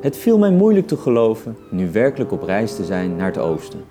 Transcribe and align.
Het 0.00 0.16
viel 0.16 0.38
mij 0.38 0.50
moeilijk 0.50 0.86
te 0.86 0.96
geloven 0.96 1.56
nu 1.70 1.90
werkelijk 1.90 2.32
op 2.32 2.42
reis 2.42 2.76
te 2.76 2.84
zijn 2.84 3.16
naar 3.16 3.26
het 3.26 3.38
oosten. 3.38 3.84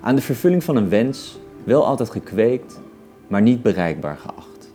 Aan 0.00 0.14
de 0.14 0.22
vervulling 0.22 0.64
van 0.64 0.76
een 0.76 0.88
wens, 0.88 1.38
wel 1.64 1.86
altijd 1.86 2.10
gekweekt, 2.10 2.80
maar 3.26 3.42
niet 3.42 3.62
bereikbaar 3.62 4.16
geacht. 4.16 4.72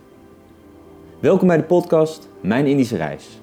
Welkom 1.20 1.48
bij 1.48 1.56
de 1.56 1.62
podcast 1.62 2.28
Mijn 2.40 2.66
Indische 2.66 2.96
Reis. 2.96 3.40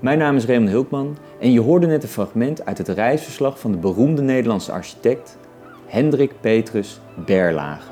Mijn 0.00 0.18
naam 0.18 0.36
is 0.36 0.46
Raymond 0.46 0.70
Hulkman 0.70 1.16
en 1.40 1.52
je 1.52 1.60
hoorde 1.60 1.86
net 1.86 2.02
een 2.02 2.08
fragment 2.08 2.64
uit 2.64 2.78
het 2.78 2.88
reisverslag 2.88 3.60
van 3.60 3.72
de 3.72 3.78
beroemde 3.78 4.22
Nederlandse 4.22 4.72
architect 4.72 5.38
Hendrik 5.86 6.32
Petrus 6.40 7.00
Berlage. 7.26 7.90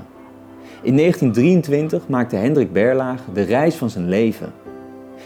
In 0.83 0.97
1923 0.97 2.09
maakte 2.09 2.37
Hendrik 2.37 2.73
Berlage 2.73 3.33
de 3.33 3.43
reis 3.43 3.75
van 3.75 3.91
zijn 3.91 4.09
leven. 4.09 4.53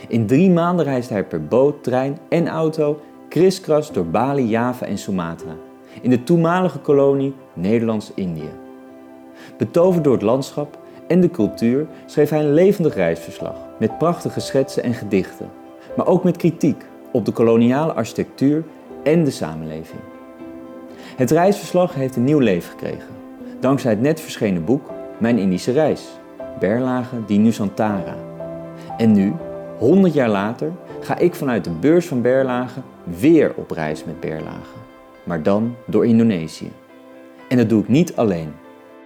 In 0.08 0.26
drie 0.26 0.50
maanden 0.50 0.84
reisde 0.84 1.12
hij 1.12 1.24
per 1.24 1.44
boot, 1.44 1.82
trein 1.82 2.18
en 2.28 2.48
auto 2.48 3.00
kriskras 3.30 3.92
door 3.92 4.06
Bali, 4.06 4.48
Java 4.48 4.86
en 4.86 4.98
Sumatra, 4.98 5.56
in 6.02 6.10
de 6.10 6.22
toenmalige 6.22 6.78
kolonie 6.78 7.34
Nederlands-Indië. 7.54 8.50
Betoverd 9.58 10.04
door 10.04 10.12
het 10.12 10.22
landschap 10.22 10.78
en 11.06 11.20
de 11.20 11.30
cultuur 11.30 11.86
schreef 12.06 12.30
hij 12.30 12.40
een 12.40 12.54
levendig 12.54 12.94
reisverslag 12.94 13.54
met 13.78 13.98
prachtige 13.98 14.40
schetsen 14.40 14.82
en 14.82 14.94
gedichten, 14.94 15.50
maar 15.96 16.06
ook 16.06 16.24
met 16.24 16.36
kritiek 16.36 16.84
op 17.12 17.24
de 17.24 17.32
koloniale 17.32 17.92
architectuur 17.92 18.64
en 19.02 19.24
de 19.24 19.30
samenleving. 19.30 20.00
Het 21.16 21.30
reisverslag 21.30 21.94
heeft 21.94 22.16
een 22.16 22.24
nieuw 22.24 22.38
leven 22.38 22.70
gekregen, 22.70 23.14
dankzij 23.60 23.90
het 23.90 24.00
net 24.00 24.20
verschenen 24.20 24.64
boek 24.64 24.90
Mijn 25.18 25.38
Indische 25.38 25.72
Reis, 25.72 26.08
Berlage 26.58 27.24
di 27.26 27.38
Nusantara. 27.38 28.16
En 28.96 29.12
nu, 29.12 29.32
100 29.78 30.14
jaar 30.14 30.28
later, 30.28 30.72
ga 31.00 31.18
ik 31.18 31.34
vanuit 31.34 31.64
de 31.64 31.70
beurs 31.70 32.06
van 32.06 32.22
Berlage 32.22 32.80
weer 33.04 33.52
op 33.56 33.70
reis 33.70 34.04
met 34.04 34.20
Berlage. 34.20 34.78
Maar 35.24 35.42
dan 35.42 35.76
door 35.86 36.06
Indonesië. 36.06 36.72
En 37.48 37.56
dat 37.56 37.68
doe 37.68 37.82
ik 37.82 37.88
niet 37.88 38.16
alleen. 38.16 38.52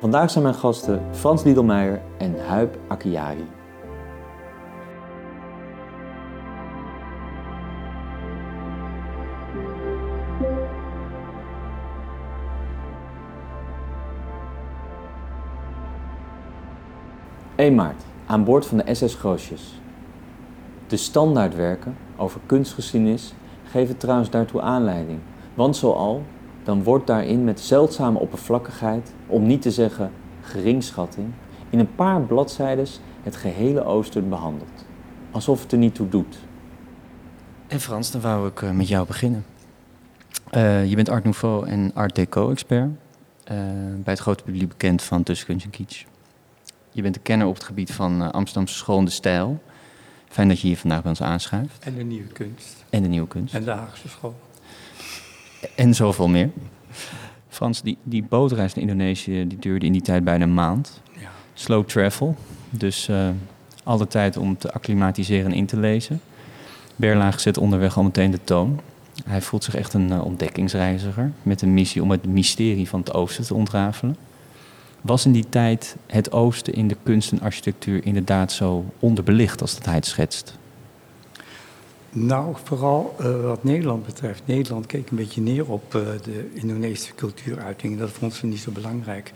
Vandaag 0.00 0.30
zijn 0.30 0.44
mijn 0.44 0.56
gasten 0.56 1.02
Frans 1.10 1.44
Liedelmeijer 1.44 2.00
en 2.18 2.34
Huip 2.46 2.78
Akiari. 2.88 3.46
Maart, 17.56 18.02
aan 18.26 18.44
boord 18.44 18.66
van 18.66 18.78
de 18.78 18.94
SS 18.94 19.14
Groosjes. 19.14 19.83
De 20.86 20.96
standaardwerken 20.96 21.96
over 22.16 22.40
kunstgeschiedenis 22.46 23.32
geven 23.70 23.96
trouwens 23.96 24.30
daartoe 24.30 24.60
aanleiding. 24.60 25.18
Want 25.54 25.76
zoal, 25.76 26.22
dan 26.62 26.82
wordt 26.82 27.06
daarin 27.06 27.44
met 27.44 27.60
zeldzame 27.60 28.18
oppervlakkigheid, 28.18 29.12
om 29.26 29.46
niet 29.46 29.62
te 29.62 29.70
zeggen 29.70 30.10
geringschatting, 30.40 31.26
in 31.70 31.78
een 31.78 31.94
paar 31.94 32.20
bladzijden 32.20 32.86
het 33.22 33.36
gehele 33.36 33.84
Oosten 33.84 34.28
behandeld. 34.28 34.84
Alsof 35.30 35.62
het 35.62 35.72
er 35.72 35.78
niet 35.78 35.94
toe 35.94 36.08
doet. 36.08 36.38
En 37.66 37.80
Frans, 37.80 38.10
dan 38.10 38.20
wou 38.20 38.48
ik 38.48 38.60
uh, 38.60 38.70
met 38.70 38.88
jou 38.88 39.06
beginnen. 39.06 39.44
Uh, 40.52 40.86
je 40.86 40.96
bent 40.96 41.08
Art 41.08 41.24
Nouveau 41.24 41.66
en 41.66 41.90
Art 41.94 42.14
Deco-expert. 42.14 42.88
Uh, 42.88 43.56
bij 43.96 44.12
het 44.12 44.18
grote 44.18 44.44
publiek 44.44 44.68
bekend 44.68 45.02
van 45.02 45.22
Tussenkunst 45.22 45.64
en 45.64 45.70
Kitsch. 45.70 46.04
Je 46.90 47.02
bent 47.02 47.16
een 47.16 47.22
kenner 47.22 47.46
op 47.46 47.54
het 47.54 47.64
gebied 47.64 47.92
van 47.92 48.32
Amsterdamse 48.32 48.74
school 48.74 48.98
en 48.98 49.04
de 49.04 49.10
stijl. 49.10 49.62
Fijn 50.34 50.48
dat 50.48 50.60
je 50.60 50.66
hier 50.66 50.76
vandaag 50.76 51.00
bij 51.00 51.10
ons 51.10 51.22
aanschuift. 51.22 51.84
En 51.84 51.94
de 51.94 52.02
nieuwe 52.02 52.28
kunst. 52.28 52.84
En 52.90 53.02
de 53.02 53.08
nieuwe 53.08 53.28
kunst. 53.28 53.54
En 53.54 53.64
de 53.64 53.70
Haagse 53.70 54.08
school. 54.08 54.34
En 55.76 55.94
zoveel 55.94 56.28
meer. 56.28 56.50
Frans, 57.48 57.82
die, 57.82 57.98
die 58.02 58.22
bootreis 58.22 58.74
naar 58.74 58.84
Indonesië 58.84 59.46
die 59.46 59.58
duurde 59.58 59.86
in 59.86 59.92
die 59.92 60.02
tijd 60.02 60.24
bijna 60.24 60.44
een 60.44 60.54
maand. 60.54 61.00
Ja. 61.18 61.28
Slow 61.52 61.86
travel, 61.86 62.36
dus 62.70 63.08
uh, 63.08 63.28
alle 63.84 64.06
tijd 64.06 64.36
om 64.36 64.58
te 64.58 64.72
acclimatiseren 64.72 65.50
en 65.50 65.56
in 65.56 65.66
te 65.66 65.76
lezen. 65.76 66.20
Berlaag 66.96 67.40
zet 67.40 67.58
onderweg 67.58 67.96
al 67.96 68.02
meteen 68.02 68.30
de 68.30 68.44
toon. 68.44 68.80
Hij 69.24 69.42
voelt 69.42 69.64
zich 69.64 69.74
echt 69.74 69.94
een 69.94 70.08
uh, 70.08 70.24
ontdekkingsreiziger 70.24 71.32
met 71.42 71.62
een 71.62 71.74
missie 71.74 72.02
om 72.02 72.10
het 72.10 72.26
mysterie 72.26 72.88
van 72.88 73.00
het 73.00 73.12
oosten 73.12 73.44
te 73.44 73.54
ontrafelen. 73.54 74.16
Was 75.04 75.24
in 75.24 75.32
die 75.32 75.48
tijd 75.48 75.96
het 76.06 76.32
oosten 76.32 76.74
in 76.74 76.88
de 76.88 76.96
kunst 77.02 77.32
en 77.32 77.40
architectuur 77.40 78.04
inderdaad 78.04 78.52
zo 78.52 78.84
onderbelicht 78.98 79.60
als 79.60 79.74
dat 79.74 79.84
hij 79.84 79.94
het 79.94 80.06
schetst? 80.06 80.58
Nou, 82.10 82.56
vooral 82.64 83.16
uh, 83.20 83.40
wat 83.40 83.64
Nederland 83.64 84.06
betreft. 84.06 84.42
Nederland 84.44 84.86
keek 84.86 85.10
een 85.10 85.16
beetje 85.16 85.40
neer 85.40 85.70
op 85.70 85.94
uh, 85.94 86.02
de 86.22 86.50
Indonesische 86.52 87.14
cultuuruitingen. 87.14 87.98
Dat 87.98 88.10
vond 88.10 88.34
ze 88.34 88.46
niet 88.46 88.58
zo 88.58 88.70
belangrijk. 88.70 89.32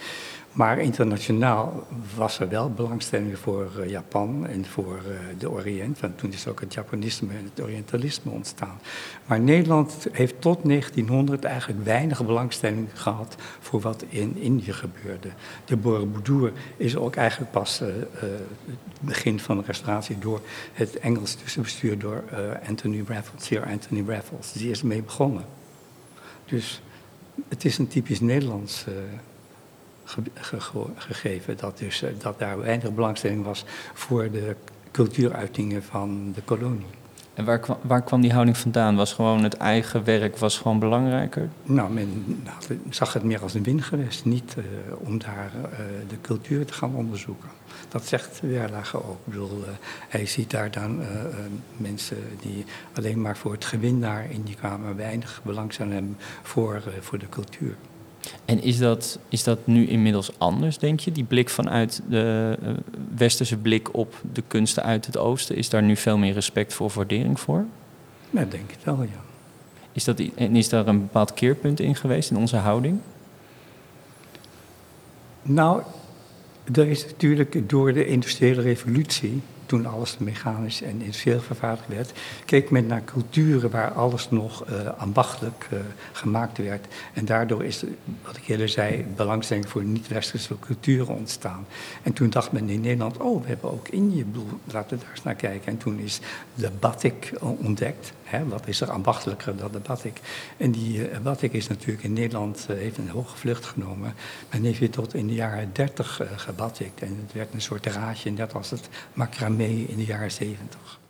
Maar 0.52 0.78
internationaal 0.78 1.86
was 2.16 2.40
er 2.40 2.48
wel 2.48 2.70
belangstelling 2.70 3.38
voor 3.38 3.70
uh, 3.78 3.90
Japan 3.90 4.46
en 4.46 4.66
voor 4.66 5.00
de 5.38 5.50
Oriënt. 5.50 6.00
Want 6.00 6.18
toen 6.18 6.32
is 6.32 6.46
ook 6.46 6.60
het 6.60 6.74
Japanisme 6.74 7.32
en 7.32 7.50
het 7.54 7.64
Orientalisme 7.64 8.30
ontstaan. 8.30 8.80
Maar 9.26 9.40
Nederland 9.40 10.06
heeft 10.12 10.40
tot 10.40 10.58
1900 10.64 11.44
eigenlijk 11.44 11.84
weinig 11.84 12.26
belangstelling 12.26 12.88
gehad 12.94 13.34
voor 13.60 13.80
wat 13.80 14.04
in 14.08 14.36
Indië 14.36 14.72
gebeurde. 14.72 15.28
De 15.64 15.76
Borobudur 15.76 16.52
is 16.76 16.96
ook 16.96 17.16
eigenlijk 17.16 17.50
pas 17.50 17.78
het 17.78 19.00
begin 19.00 19.40
van 19.40 19.56
de 19.58 19.64
restauratie 19.66 20.18
door 20.18 20.40
het 20.72 20.98
Engels 20.98 21.34
tussenbestuur 21.34 21.98
door 21.98 22.24
Anthony 22.68 23.04
Raffles, 23.06 23.44
Sir 23.44 23.66
Anthony 23.66 24.04
Raffles. 24.06 24.52
Die 24.52 24.70
is 24.70 24.80
ermee 24.80 25.02
begonnen. 25.02 25.44
Dus 26.44 26.82
het 27.48 27.64
is 27.64 27.78
een 27.78 27.88
typisch 27.88 28.20
Nederlands 28.20 28.84
uh, 28.88 28.94
ge 30.08 30.60
ge 30.60 30.84
gegeven 30.96 31.56
dat, 31.56 31.78
dus, 31.78 32.02
uh, 32.02 32.08
dat 32.18 32.38
daar 32.38 32.58
weinig 32.58 32.94
belangstelling 32.94 33.44
was 33.44 33.64
voor 33.94 34.30
de 34.30 34.56
cultuuruitingen 34.90 35.82
van 35.82 36.32
de 36.34 36.42
kolonie. 36.42 36.86
En 37.34 37.44
waar 37.44 37.58
kwam, 37.58 37.76
waar 37.82 38.02
kwam 38.02 38.20
die 38.20 38.32
houding 38.32 38.56
vandaan? 38.56 38.96
Was 38.96 39.12
gewoon 39.12 39.42
het 39.42 39.56
eigen 39.56 40.04
werk 40.04 40.36
was 40.36 40.58
gewoon 40.58 40.78
belangrijker? 40.78 41.48
Nou, 41.62 41.92
men 41.92 42.42
nou, 42.44 42.80
zag 42.90 43.12
het 43.12 43.22
meer 43.22 43.42
als 43.42 43.54
een 43.54 43.62
wingewest, 43.62 44.24
niet 44.24 44.54
uh, 44.58 44.64
om 44.98 45.18
daar 45.18 45.52
de 46.08 46.20
cultuur 46.20 46.66
te 46.66 46.72
gaan 46.72 46.94
onderzoeken. 46.94 47.48
Dat 47.88 48.06
zegt 48.06 48.40
Werlage 48.40 48.96
ook. 48.96 49.18
Ik 49.24 49.32
bedoel, 49.32 49.58
uh, 49.58 49.68
hij 50.08 50.26
ziet 50.26 50.50
daar 50.50 50.70
dan 50.70 51.00
mensen 51.76 52.16
die 52.40 52.64
alleen 52.92 53.20
maar 53.20 53.36
voor 53.36 53.52
het 53.52 53.64
gewin 53.64 54.00
daar 54.00 54.30
in 54.30 54.42
die 54.42 54.56
kamer 54.60 54.96
weinig 54.96 55.40
belangstelling 55.44 55.94
hebben 55.94 56.16
voor, 56.42 56.82
voor 57.00 57.18
de 57.18 57.28
cultuur. 57.28 57.76
En 58.44 58.62
is 58.62 58.78
dat, 58.78 59.18
is 59.28 59.44
dat 59.44 59.58
nu 59.64 59.86
inmiddels 59.86 60.38
anders, 60.38 60.78
denk 60.78 61.00
je? 61.00 61.12
Die 61.12 61.24
blik 61.24 61.50
vanuit 61.50 62.02
de 62.08 62.58
westerse 63.16 63.56
blik 63.56 63.94
op 63.94 64.14
de 64.32 64.42
kunsten 64.46 64.82
uit 64.82 65.06
het 65.06 65.18
oosten, 65.18 65.56
is 65.56 65.68
daar 65.68 65.82
nu 65.82 65.96
veel 65.96 66.18
meer 66.18 66.32
respect 66.32 66.74
voor, 66.74 66.90
waardering 66.94 67.40
voor? 67.40 67.64
Ja, 68.30 68.44
denk 68.44 68.70
ik 68.70 68.78
wel, 68.84 69.02
ja. 69.02 69.20
Is, 69.92 70.04
dat, 70.04 70.20
en 70.34 70.56
is 70.56 70.68
daar 70.68 70.86
een 70.86 71.00
bepaald 71.00 71.34
keerpunt 71.34 71.80
in 71.80 71.94
geweest 71.94 72.30
in 72.30 72.36
onze 72.36 72.56
houding? 72.56 73.00
Nou, 75.42 75.82
er 76.72 76.86
is 76.88 77.04
natuurlijk 77.04 77.68
door 77.68 77.92
de 77.92 78.06
industriële 78.06 78.62
revolutie, 78.62 79.42
toen 79.68 79.86
alles 79.86 80.18
mechanisch 80.18 80.82
en 80.82 81.00
industrieel 81.00 81.40
vervaardigd 81.40 81.88
werd, 81.88 82.12
keek 82.44 82.70
men 82.70 82.86
naar 82.86 83.04
culturen 83.04 83.70
waar 83.70 83.92
alles 83.92 84.30
nog 84.30 84.64
uh, 84.70 84.88
ambachtelijk 84.98 85.68
uh, 85.72 85.78
gemaakt 86.12 86.58
werd. 86.58 86.86
En 87.12 87.24
daardoor 87.24 87.64
is, 87.64 87.84
wat 88.24 88.36
ik 88.36 88.48
eerder 88.48 88.68
zei, 88.68 89.06
belangstelling 89.16 89.68
voor 89.68 89.84
niet-westerse 89.84 90.58
culturen 90.60 91.14
ontstaan. 91.14 91.66
En 92.02 92.12
toen 92.12 92.30
dacht 92.30 92.52
men 92.52 92.68
in 92.68 92.80
Nederland, 92.80 93.16
oh, 93.16 93.42
we 93.42 93.48
hebben 93.48 93.72
ook 93.72 93.88
Indië, 93.88 94.26
laten 94.64 94.98
we 94.98 95.04
daar 95.04 95.12
eens 95.14 95.22
naar 95.22 95.34
kijken. 95.34 95.72
En 95.72 95.78
toen 95.78 95.98
is 95.98 96.20
de 96.54 96.70
batik 96.80 97.32
ontdekt. 97.40 98.12
Hè, 98.24 98.48
wat 98.48 98.68
is 98.68 98.80
er 98.80 98.90
ambachtelijker 98.90 99.56
dan 99.56 99.72
de 99.72 99.78
batik? 99.78 100.20
En 100.56 100.70
die 100.70 101.08
batik 101.22 101.52
is 101.52 101.68
natuurlijk 101.68 102.02
in 102.02 102.12
Nederland, 102.12 102.66
heeft 102.68 102.98
een 102.98 103.08
hoge 103.08 103.36
vlucht 103.36 103.64
genomen. 103.64 104.14
Men 104.50 104.64
heeft 104.64 104.78
weer 104.78 104.90
tot 104.90 105.14
in 105.14 105.26
de 105.26 105.34
jaren 105.34 105.70
dertig 105.72 106.20
gebatikt. 106.36 107.00
En 107.00 107.18
het 107.22 107.32
werd 107.32 107.54
een 107.54 107.60
soort 107.60 107.86
raadje, 107.86 108.30
net 108.30 108.54
als 108.54 108.70
het 108.70 108.88
macramé 109.12 109.57
in 109.66 109.96
de 109.96 110.04
jaren 110.04 110.30
70. 110.30 111.00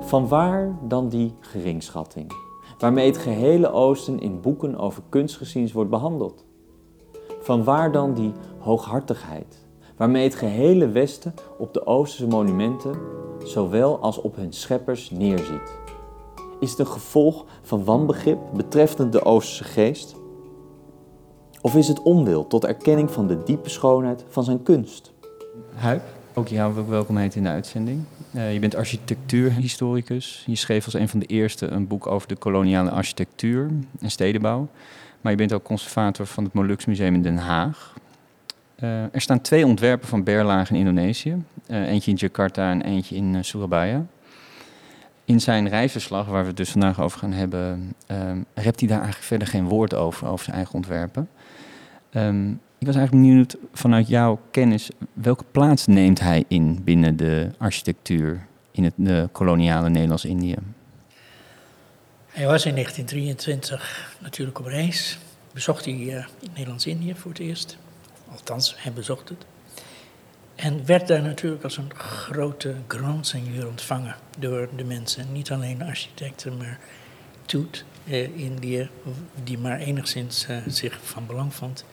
Vanwaar 0.00 0.78
dan 0.82 1.08
die 1.08 1.34
geringschatting, 1.40 2.32
waarmee 2.78 3.06
het 3.06 3.18
gehele 3.18 3.70
Oosten 3.70 4.20
in 4.20 4.40
boeken 4.40 4.76
over 4.76 5.02
kunstgeschiedenis 5.08 5.72
wordt 5.72 5.90
behandeld? 5.90 6.44
Vanwaar 7.40 7.92
dan 7.92 8.14
die 8.14 8.32
hooghartigheid, 8.58 9.66
waarmee 9.96 10.24
het 10.24 10.34
gehele 10.34 10.88
Westen 10.88 11.34
op 11.58 11.74
de 11.74 11.86
Oosterse 11.86 12.26
monumenten, 12.26 12.98
zowel 13.44 13.98
als 13.98 14.20
op 14.20 14.36
hun 14.36 14.52
scheppers, 14.52 15.10
neerziet? 15.10 15.78
Is 16.60 16.70
het 16.70 16.78
een 16.78 16.86
gevolg 16.86 17.44
van 17.62 17.84
wanbegrip 17.84 18.38
betreffende 18.54 19.08
de 19.08 19.24
Oosterse 19.24 19.64
geest? 19.64 20.16
Of 21.60 21.74
is 21.74 21.88
het 21.88 22.02
onwil 22.02 22.46
tot 22.46 22.64
erkenning 22.64 23.10
van 23.10 23.26
de 23.26 23.42
diepe 23.42 23.68
schoonheid 23.68 24.24
van 24.28 24.44
zijn 24.44 24.62
kunst? 24.62 25.14
Huip, 25.74 26.02
Ook 26.34 26.48
jou 26.48 26.88
welkom 26.88 27.16
heten 27.16 27.38
in 27.38 27.42
de 27.44 27.50
uitzending. 27.50 28.04
Uh, 28.32 28.52
je 28.52 28.58
bent 28.58 28.74
architectuurhistoricus. 28.74 30.44
Je 30.46 30.56
schreef 30.56 30.84
als 30.84 30.94
een 30.94 31.08
van 31.08 31.18
de 31.18 31.26
eerste 31.26 31.66
een 31.66 31.86
boek 31.86 32.06
over 32.06 32.28
de 32.28 32.36
koloniale 32.36 32.90
architectuur 32.90 33.70
en 34.00 34.10
stedenbouw. 34.10 34.68
Maar 35.20 35.32
je 35.32 35.38
bent 35.38 35.52
ook 35.52 35.62
conservator 35.62 36.26
van 36.26 36.44
het 36.44 36.52
Molux 36.52 36.84
Museum 36.84 37.14
in 37.14 37.22
Den 37.22 37.36
Haag. 37.36 37.94
Uh, 38.80 39.02
er 39.02 39.20
staan 39.20 39.40
twee 39.40 39.66
ontwerpen 39.66 40.08
van 40.08 40.24
Berlage 40.24 40.72
in 40.72 40.78
Indonesië. 40.78 41.42
Uh, 41.68 41.88
eentje 41.88 42.10
in 42.10 42.16
Jakarta 42.16 42.70
en 42.70 42.82
eentje 42.82 43.16
in 43.16 43.44
Surabaya. 43.44 44.06
In 45.24 45.40
zijn 45.40 45.68
reisverslag, 45.68 46.26
waar 46.26 46.42
we 46.42 46.48
het 46.48 46.56
dus 46.56 46.70
vandaag 46.70 47.00
over 47.00 47.18
gaan 47.18 47.32
hebben, 47.32 47.94
um, 48.10 48.44
rept 48.54 48.80
hij 48.80 48.88
daar 48.88 48.98
eigenlijk 48.98 49.26
verder 49.26 49.48
geen 49.48 49.68
woord 49.68 49.94
over, 49.94 50.28
over 50.28 50.44
zijn 50.44 50.56
eigen 50.56 50.74
ontwerpen. 50.74 51.28
Um, 52.14 52.60
ik 52.86 52.92
was 52.92 53.00
eigenlijk 53.00 53.28
benieuwd 53.28 53.56
vanuit 53.72 54.08
jouw 54.08 54.40
kennis, 54.50 54.88
welke 55.12 55.44
plaats 55.50 55.86
neemt 55.86 56.20
hij 56.20 56.44
in 56.48 56.84
binnen 56.84 57.16
de 57.16 57.50
architectuur 57.58 58.46
in 58.70 58.84
het 58.84 58.92
de 58.96 59.28
koloniale 59.32 59.88
Nederlands-Indië? 59.88 60.54
Hij 62.26 62.46
was 62.46 62.66
in 62.66 62.72
1923 62.72 64.16
natuurlijk 64.20 64.58
op 64.58 64.66
reis. 64.66 65.18
Bezocht 65.52 65.84
hij 65.84 65.94
uh, 65.94 66.24
Nederlands-Indië 66.54 67.14
voor 67.14 67.30
het 67.30 67.40
eerst. 67.40 67.78
Althans, 68.30 68.74
hij 68.78 68.92
bezocht 68.92 69.28
het. 69.28 69.46
En 70.54 70.86
werd 70.86 71.08
daar 71.08 71.22
natuurlijk 71.22 71.64
als 71.64 71.76
een 71.76 71.94
grote 71.94 72.74
grand 72.86 73.26
seigneur 73.26 73.68
ontvangen 73.68 74.16
door 74.38 74.68
de 74.76 74.84
mensen. 74.84 75.32
Niet 75.32 75.50
alleen 75.50 75.82
architecten, 75.82 76.56
maar 76.56 76.78
Toet, 77.46 77.84
uh, 78.04 78.38
Indië, 78.38 78.88
die 79.44 79.58
maar 79.58 79.78
enigszins 79.78 80.46
uh, 80.50 80.56
zich 80.66 80.98
van 81.02 81.26
belang 81.26 81.54
vond 81.54 81.84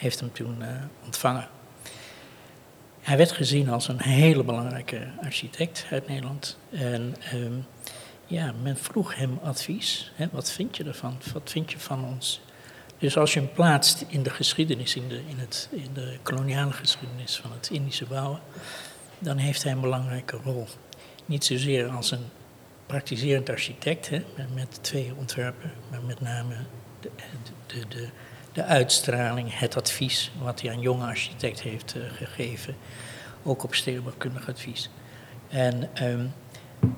heeft 0.00 0.20
hem 0.20 0.32
toen 0.32 0.56
uh, 0.60 0.68
ontvangen. 1.04 1.48
Hij 3.00 3.16
werd 3.16 3.32
gezien 3.32 3.68
als 3.68 3.88
een 3.88 4.02
hele 4.02 4.44
belangrijke 4.44 5.08
architect 5.22 5.86
uit 5.90 6.08
Nederland. 6.08 6.58
En 6.70 7.14
um, 7.34 7.66
ja, 8.26 8.54
men 8.62 8.76
vroeg 8.76 9.14
hem 9.14 9.38
advies. 9.42 10.12
Hè, 10.14 10.28
wat 10.32 10.50
vind 10.50 10.76
je 10.76 10.84
ervan? 10.84 11.18
Wat 11.32 11.50
vind 11.50 11.72
je 11.72 11.78
van 11.78 12.04
ons? 12.04 12.40
Dus 12.98 13.16
als 13.16 13.34
je 13.34 13.40
hem 13.40 13.52
plaatst 13.52 14.04
in 14.08 14.22
de 14.22 14.30
geschiedenis, 14.30 14.96
in 14.96 15.08
de, 15.08 15.20
in 15.28 15.38
het, 15.38 15.68
in 15.70 15.90
de 15.94 16.18
koloniale 16.22 16.72
geschiedenis 16.72 17.36
van 17.36 17.52
het 17.52 17.70
Indische 17.70 18.04
bouwen, 18.04 18.40
dan 19.18 19.36
heeft 19.36 19.62
hij 19.62 19.72
een 19.72 19.80
belangrijke 19.80 20.36
rol. 20.44 20.66
Niet 21.26 21.44
zozeer 21.44 21.88
als 21.88 22.10
een 22.10 22.24
praktiserend 22.86 23.48
architect, 23.48 24.08
hè, 24.08 24.22
met 24.54 24.78
twee 24.80 25.12
ontwerpen, 25.16 25.72
maar 25.90 26.02
met 26.02 26.20
name 26.20 26.54
de, 27.00 27.10
de, 27.66 27.88
de 27.88 28.08
uitstraling, 28.54 29.58
het 29.58 29.76
advies 29.76 30.30
wat 30.42 30.60
hij 30.60 30.70
aan 30.70 30.80
jonge 30.80 31.06
architect 31.06 31.60
heeft 31.62 31.96
uh, 31.96 32.02
gegeven. 32.12 32.76
Ook 33.42 33.62
op 33.62 33.74
stedenbouwkundig 33.74 34.48
advies. 34.48 34.90
En 35.48 35.90
um, 36.02 36.32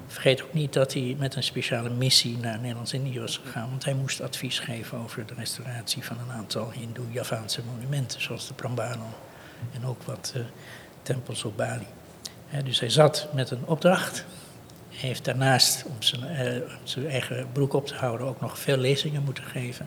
vergeet 0.06 0.42
ook 0.42 0.52
niet 0.52 0.72
dat 0.72 0.92
hij 0.92 1.16
met 1.18 1.34
een 1.34 1.42
speciale 1.42 1.90
missie 1.90 2.38
naar 2.38 2.58
Nederlands-Indië 2.58 3.20
was 3.20 3.40
gegaan. 3.44 3.70
Want 3.70 3.84
hij 3.84 3.94
moest 3.94 4.20
advies 4.20 4.58
geven 4.58 4.98
over 4.98 5.26
de 5.26 5.34
restauratie 5.34 6.04
van 6.04 6.18
een 6.18 6.32
aantal 6.32 6.70
Hindoe-Javaanse 6.70 7.60
monumenten. 7.72 8.20
Zoals 8.20 8.48
de 8.48 8.54
Prambanan 8.54 9.12
en 9.72 9.86
ook 9.86 10.02
wat 10.02 10.32
uh, 10.36 10.42
tempels 11.02 11.44
op 11.44 11.56
Bali. 11.56 11.86
Dus 12.64 12.80
hij 12.80 12.90
zat 12.90 13.28
met 13.34 13.50
een 13.50 13.66
opdracht. 13.66 14.24
Heeft 14.88 15.24
daarnaast, 15.24 15.84
om 15.84 16.02
zijn, 16.02 16.22
uh, 16.22 16.62
zijn 16.82 17.08
eigen 17.08 17.46
broek 17.52 17.72
op 17.72 17.86
te 17.86 17.94
houden, 17.94 18.26
ook 18.26 18.40
nog 18.40 18.58
veel 18.58 18.76
lezingen 18.76 19.22
moeten 19.22 19.44
geven 19.44 19.86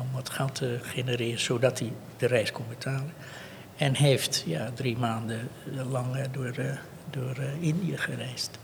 om 0.00 0.08
wat 0.12 0.30
geld 0.30 0.54
te 0.54 0.78
genereren, 0.82 1.40
zodat 1.40 1.78
hij 1.78 1.92
de 2.16 2.26
reis 2.26 2.52
kon 2.52 2.64
betalen. 2.68 3.12
En 3.76 3.94
heeft 3.94 4.44
ja, 4.46 4.70
drie 4.74 4.96
maanden 4.96 5.48
lang 5.90 6.16
door, 6.32 6.54
uh, 6.58 6.64
door 7.10 7.36
uh, 7.38 7.62
Indië 7.62 7.96
gereisd. 7.96 8.58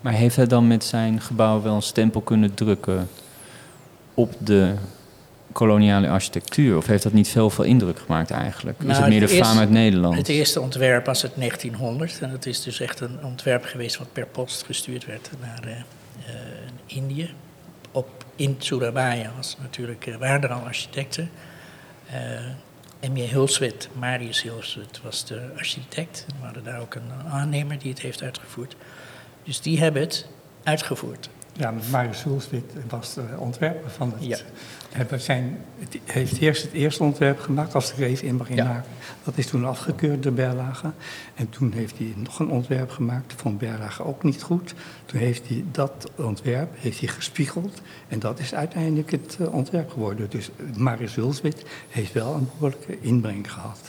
Maar 0.00 0.12
heeft 0.12 0.36
hij 0.36 0.46
dan 0.46 0.66
met 0.66 0.84
zijn 0.84 1.20
gebouw 1.20 1.62
wel 1.62 1.74
een 1.74 1.82
stempel 1.82 2.20
kunnen 2.20 2.54
drukken 2.54 3.08
op 4.14 4.34
de 4.38 4.74
koloniale 5.52 6.08
architectuur? 6.08 6.76
Of 6.76 6.86
heeft 6.86 7.02
dat 7.02 7.12
niet 7.12 7.28
veel, 7.28 7.50
veel 7.50 7.64
indruk 7.64 7.98
gemaakt 7.98 8.30
eigenlijk? 8.30 8.78
Nou, 8.78 8.90
is 8.90 8.96
het 8.96 9.08
meer 9.08 9.20
de 9.20 9.28
faam 9.28 9.58
uit 9.58 9.70
Nederland? 9.70 10.16
Het 10.16 10.28
eerste 10.28 10.60
ontwerp 10.60 11.06
was 11.06 11.22
het 11.22 11.32
1900. 11.36 12.18
En 12.20 12.30
het 12.30 12.46
is 12.46 12.62
dus 12.62 12.80
echt 12.80 13.00
een 13.00 13.24
ontwerp 13.24 13.64
geweest 13.64 13.98
wat 13.98 14.12
per 14.12 14.26
post 14.26 14.62
gestuurd 14.62 15.06
werd 15.06 15.30
naar 15.40 15.68
uh, 15.68 15.74
Indië 16.86 17.30
op, 17.90 18.24
in 18.36 18.56
Surabaya 18.58 19.32
was 19.36 19.56
natuurlijk, 19.62 20.06
uh, 20.06 20.16
waren 20.16 20.42
er 20.42 20.52
al 20.52 20.64
architecten. 20.64 21.30
Uh, 23.00 23.10
M.J. 23.10 23.28
Hulswit, 23.30 23.88
Marius 23.92 24.42
Hulswit 24.42 25.00
was 25.02 25.24
de 25.24 25.50
architect. 25.56 26.26
We 26.40 26.44
hadden 26.44 26.64
daar 26.64 26.80
ook 26.80 26.94
een 26.94 27.10
aannemer 27.30 27.78
die 27.78 27.90
het 27.90 28.00
heeft 28.00 28.22
uitgevoerd. 28.22 28.76
Dus 29.42 29.60
die 29.60 29.78
hebben 29.78 30.02
het 30.02 30.28
uitgevoerd. 30.62 31.28
Ja, 31.52 31.74
Marius 31.90 32.22
Hulswit 32.22 32.72
was 32.88 33.14
de 33.14 33.24
ontwerper 33.38 33.90
van 33.90 34.12
het 34.12 34.24
ja. 34.26 34.38
Hij 34.96 35.18
zijn, 35.18 35.58
het 35.78 35.98
heeft 36.04 36.38
eerst 36.38 36.62
het 36.62 36.72
eerste 36.72 37.02
ontwerp 37.02 37.40
gemaakt, 37.40 37.74
als 37.74 37.92
ik 37.92 37.98
er 37.98 38.04
even 38.04 38.26
in 38.26 38.36
mag 38.36 38.48
inhaken. 38.48 38.90
Dat 39.24 39.38
is 39.38 39.46
toen 39.46 39.64
afgekeurd 39.64 40.22
door 40.22 40.32
Berlage. 40.32 40.90
En 41.34 41.48
toen 41.48 41.72
heeft 41.72 41.98
hij 41.98 42.12
nog 42.16 42.38
een 42.38 42.50
ontwerp 42.50 42.90
gemaakt, 42.90 43.30
dat 43.30 43.40
vond 43.40 43.58
Berlage 43.58 44.04
ook 44.04 44.22
niet 44.22 44.42
goed. 44.42 44.74
Toen 45.04 45.18
heeft 45.18 45.48
hij 45.48 45.64
dat 45.70 46.10
ontwerp 46.16 46.70
heeft 46.78 46.98
hij 46.98 47.08
gespiegeld. 47.08 47.80
En 48.08 48.18
dat 48.18 48.38
is 48.38 48.54
uiteindelijk 48.54 49.10
het 49.10 49.36
uh, 49.40 49.54
ontwerp 49.54 49.90
geworden. 49.90 50.30
Dus 50.30 50.50
Marius 50.76 51.14
Hulswit 51.14 51.64
heeft 51.88 52.12
wel 52.12 52.34
een 52.34 52.48
behoorlijke 52.52 53.00
inbreng 53.00 53.52
gehad. 53.52 53.80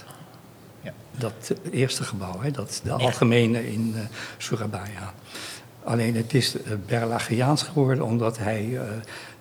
Ja. 0.82 0.94
Dat 1.18 1.52
uh, 1.52 1.80
eerste 1.80 2.04
gebouw, 2.04 2.42
hè, 2.42 2.52
dat 2.52 2.70
is 2.70 2.82
de 2.82 2.92
algemene 2.92 3.72
in 3.72 3.94
uh, 3.96 4.02
Surabaya. 4.38 5.14
Alleen 5.84 6.16
het 6.16 6.34
is 6.34 6.56
Berlagiaans 6.86 7.64
geworden 7.64 8.06
omdat 8.06 8.38
hij 8.38 8.80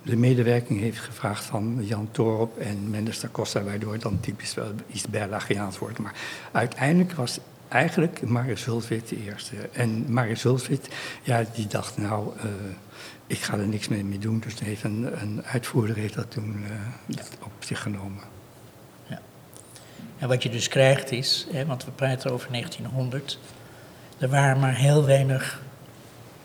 de 0.06 0.16
medewerking 0.16 0.80
heeft 0.80 0.98
gevraagd 0.98 1.44
van 1.44 1.78
Jan 1.80 2.08
Torop 2.10 2.58
en 2.58 2.90
Mendes 2.90 3.20
da 3.20 3.28
Costa, 3.32 3.62
waardoor 3.62 3.98
dan 3.98 4.20
typisch 4.20 4.54
wel 4.54 4.72
iets 4.86 5.08
Berlagiaans 5.08 5.78
wordt. 5.78 5.98
Maar 5.98 6.14
uiteindelijk 6.52 7.12
was 7.12 7.38
eigenlijk 7.68 8.22
Marius 8.22 8.64
Hulswit 8.64 9.08
de 9.08 9.22
eerste. 9.24 9.56
En 9.72 10.12
Marius 10.12 10.42
Hulswit, 10.42 10.88
ja, 11.22 11.44
die 11.54 11.66
dacht 11.66 11.98
nou, 11.98 12.36
uh, 12.36 12.44
ik 13.26 13.38
ga 13.38 13.58
er 13.58 13.66
niks 13.66 13.88
mee, 13.88 14.18
doen. 14.18 14.40
Dus 14.40 14.60
heeft 14.60 14.84
een, 14.84 15.20
een 15.22 15.42
uitvoerder 15.44 15.96
heeft 15.96 16.14
dat 16.14 16.30
toen 16.30 16.64
uh, 17.08 17.18
op 17.42 17.52
zich 17.58 17.82
genomen. 17.82 18.22
Ja. 19.08 19.20
En 20.18 20.28
wat 20.28 20.42
je 20.42 20.50
dus 20.50 20.68
krijgt 20.68 21.10
is, 21.10 21.46
hè, 21.52 21.66
want 21.66 21.84
we 21.84 21.90
praten 21.90 22.32
over 22.32 22.50
1900, 22.50 23.38
er 24.18 24.28
waren 24.28 24.60
maar 24.60 24.76
heel 24.76 25.04
weinig 25.04 25.62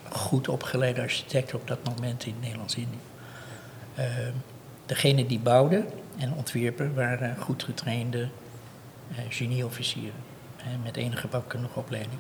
goed 0.10 0.48
opgeleide 0.48 1.02
architecten 1.02 1.60
op 1.60 1.68
dat 1.68 1.80
moment 1.84 2.26
in 2.26 2.36
Nederlands-Indië. 2.40 3.11
Uh, 4.00 4.06
degene 4.86 5.26
die 5.26 5.40
bouwden 5.40 5.86
en 6.18 6.34
ontwierpen 6.34 6.96
waren 6.96 7.38
goed 7.38 7.64
getrainde 7.64 8.20
uh, 9.12 9.18
genieofficieren. 9.30 10.30
met 10.84 10.98
enige 10.98 11.28
bouwkundige 11.28 11.80
opleiding. 11.80 12.20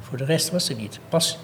Voor 0.00 0.18
de 0.18 0.24
rest 0.24 0.50
was 0.50 0.68
er 0.68 0.76
niet. 0.76 0.98
Pas 1.08 1.38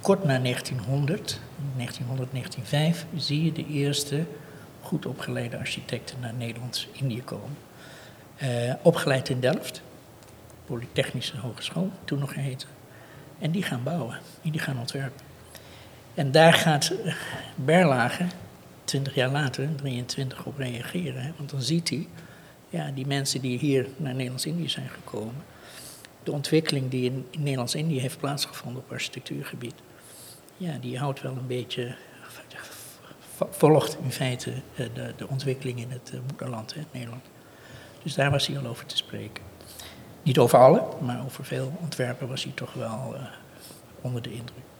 kort 0.00 0.24
na 0.24 0.38
1900, 0.38 1.40
1900, 1.76 2.30
1905, 2.30 3.06
zie 3.16 3.44
je 3.44 3.52
de 3.52 3.66
eerste 3.66 4.24
goed 4.80 5.06
opgeleide 5.06 5.58
architecten 5.58 6.20
naar 6.20 6.34
Nederlands-Indië 6.34 7.22
komen. 7.22 7.56
Opgeleid 8.82 9.28
in 9.28 9.40
Delft, 9.40 9.82
Polytechnische 10.66 11.38
Hogeschool, 11.38 11.90
toen 12.04 12.18
nog 12.18 12.32
geheten. 12.32 12.68
En 13.38 13.50
die 13.50 13.62
gaan 13.62 13.82
bouwen, 13.82 14.18
die 14.42 14.60
gaan 14.60 14.78
ontwerpen. 14.78 15.20
En 16.14 16.30
daar 16.30 16.52
gaat 16.52 16.92
Berlage 17.54 18.26
twintig 18.84 19.14
jaar 19.14 19.30
later, 19.30 19.68
23, 19.76 20.44
op 20.44 20.58
reageren. 20.58 21.22
Hè? 21.22 21.32
Want 21.36 21.50
dan 21.50 21.62
ziet 21.62 21.88
hij, 21.88 22.08
ja, 22.68 22.90
die 22.90 23.06
mensen 23.06 23.40
die 23.40 23.58
hier 23.58 23.86
naar 23.96 24.14
Nederlands-Indië 24.14 24.68
zijn 24.68 24.88
gekomen, 24.88 25.44
de 26.22 26.32
ontwikkeling 26.32 26.90
die 26.90 27.04
in, 27.10 27.26
in 27.30 27.42
Nederlands-Indië 27.42 28.00
heeft 28.00 28.18
plaatsgevonden 28.18 28.82
op 28.82 28.92
architectuurgebied, 28.92 29.74
ja, 30.56 30.78
die 30.80 30.98
houdt 30.98 31.22
wel 31.22 31.36
een 31.36 31.46
beetje, 31.46 31.94
volgt 33.50 33.98
in 34.02 34.12
feite 34.12 34.50
eh, 34.50 34.86
de, 34.94 35.12
de 35.16 35.28
ontwikkeling 35.28 35.78
in 35.78 35.90
het 35.90 36.10
eh, 36.14 36.20
moederland, 36.28 36.74
hè, 36.74 36.80
Nederland. 36.92 37.24
Dus 38.02 38.14
daar 38.14 38.30
was 38.30 38.46
hij 38.46 38.58
al 38.58 38.66
over 38.66 38.86
te 38.86 38.96
spreken. 38.96 39.44
Niet 40.22 40.38
over 40.38 40.58
alle, 40.58 40.82
maar 41.00 41.24
over 41.24 41.44
veel 41.44 41.72
ontwerpen 41.80 42.28
was 42.28 42.42
hij 42.42 42.52
toch 42.54 42.72
wel 42.72 43.14
uh, 43.14 43.20
onder 44.00 44.22
de 44.22 44.32
indruk. 44.32 44.73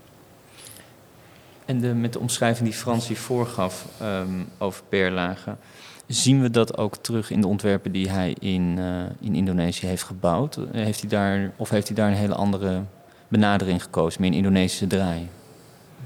En 1.64 1.80
de, 1.80 1.94
met 1.94 2.12
de 2.12 2.18
omschrijving 2.18 2.68
die 2.68 2.78
Frans 2.78 3.08
hier 3.08 3.16
voorgaf 3.16 3.86
um, 4.02 4.48
over 4.58 4.82
perlagen, 4.88 5.58
zien 6.06 6.42
we 6.42 6.50
dat 6.50 6.76
ook 6.78 6.96
terug 6.96 7.30
in 7.30 7.40
de 7.40 7.46
ontwerpen 7.46 7.92
die 7.92 8.10
hij 8.10 8.36
in, 8.40 8.76
uh, 8.78 9.02
in 9.20 9.34
Indonesië 9.34 9.86
heeft 9.86 10.02
gebouwd? 10.02 10.58
Heeft 10.72 11.00
hij 11.00 11.08
daar, 11.08 11.52
of 11.56 11.70
heeft 11.70 11.86
hij 11.86 11.96
daar 11.96 12.08
een 12.08 12.16
hele 12.16 12.34
andere 12.34 12.82
benadering 13.28 13.82
gekozen, 13.82 14.20
meer 14.20 14.30
een 14.30 14.36
Indonesische 14.36 14.86
draai? 14.86 15.28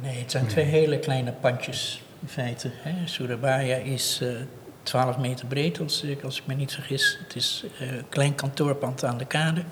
Nee, 0.02 0.18
het 0.20 0.30
zijn 0.30 0.46
twee 0.46 0.64
hele 0.64 0.98
kleine 0.98 1.32
pandjes 1.32 2.02
in 2.20 2.28
feite. 2.28 2.70
Hè. 2.72 3.06
Surabaya 3.06 3.76
is 3.76 4.20
uh, 4.22 4.40
eh, 4.40 4.46
12 4.82 5.18
meter 5.18 5.46
breed, 5.46 5.80
als 5.80 6.02
ik, 6.02 6.22
als 6.22 6.38
ik 6.38 6.46
me 6.46 6.54
niet 6.54 6.72
vergis. 6.72 7.18
Het 7.22 7.36
is 7.36 7.64
uh, 7.80 7.92
een 7.92 8.08
klein 8.08 8.34
kantoorpand 8.34 9.04
aan 9.04 9.18
de 9.18 9.24
kade. 9.24 9.62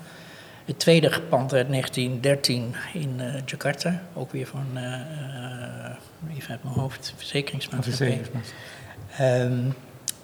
Het 0.67 0.79
tweede 0.79 1.21
pand 1.29 1.53
uit 1.53 1.69
1913 1.69 2.75
in 2.93 3.15
uh, 3.19 3.33
Jakarta, 3.45 4.01
ook 4.13 4.31
weer 4.31 4.47
van, 4.47 4.65
uh, 4.73 6.37
even 6.37 6.49
uit 6.49 6.63
mijn 6.63 6.75
hoofd, 6.75 7.13
verzekeringsmaatschappij. 7.17 8.21
Um, 9.21 9.73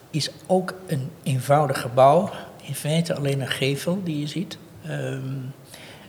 is 0.10 0.32
ook 0.48 0.74
een 0.88 1.10
eenvoudig 1.24 1.82
gebouw, 1.82 2.30
in 2.62 2.76
feite 2.76 3.16
alleen 3.16 3.42
een 3.42 3.48
gevel 3.48 4.04
die 4.04 4.20
je 4.20 4.28
ziet. 4.28 4.58
Um, 4.90 5.54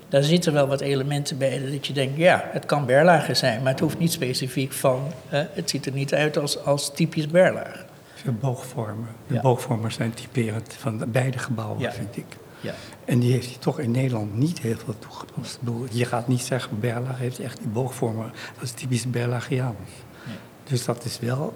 daar 0.08 0.22
zitten 0.22 0.52
wel 0.52 0.66
wat 0.66 0.80
elementen 0.80 1.38
bij 1.38 1.70
dat 1.70 1.86
je 1.86 1.92
denkt, 1.92 2.16
ja, 2.16 2.44
het 2.52 2.66
kan 2.66 2.86
berlage 2.86 3.34
zijn, 3.34 3.62
maar 3.62 3.72
het 3.72 3.80
hoeft 3.80 3.98
niet 3.98 4.12
specifiek 4.12 4.72
van, 4.72 5.12
het 5.28 5.70
ziet 5.70 5.86
er 5.86 5.92
niet 5.92 6.14
uit 6.14 6.36
als, 6.38 6.64
als 6.64 6.94
typisch 6.94 7.28
berlage. 7.28 7.84
De 8.24 8.32
boogvormen. 8.32 9.08
De 9.26 9.40
boogvormen 9.40 9.92
zijn 9.92 10.14
typerend 10.14 10.74
van 10.78 10.98
de 10.98 11.06
beide 11.06 11.38
gebouwen, 11.38 11.92
vind 11.92 12.16
ik. 12.16 12.26
Ja. 12.64 12.74
En 13.04 13.18
die 13.18 13.32
heeft 13.32 13.46
hij 13.46 13.56
toch 13.58 13.78
in 13.78 13.90
Nederland 13.90 14.36
niet 14.36 14.60
heel 14.60 14.76
veel 14.76 14.94
toegepast. 14.98 15.58
Je 15.90 16.04
gaat 16.04 16.28
niet 16.28 16.40
zeggen, 16.40 16.80
Berlage 16.80 17.22
heeft 17.22 17.38
echt 17.38 17.58
die 17.58 17.68
boogvormen. 17.68 18.32
Dat 18.54 18.62
is 18.62 18.70
typisch 18.70 19.10
Berlagiaans. 19.10 19.90
Nee. 20.26 20.36
Dus 20.64 20.84
dat 20.84 21.04
is 21.04 21.18
wel 21.18 21.54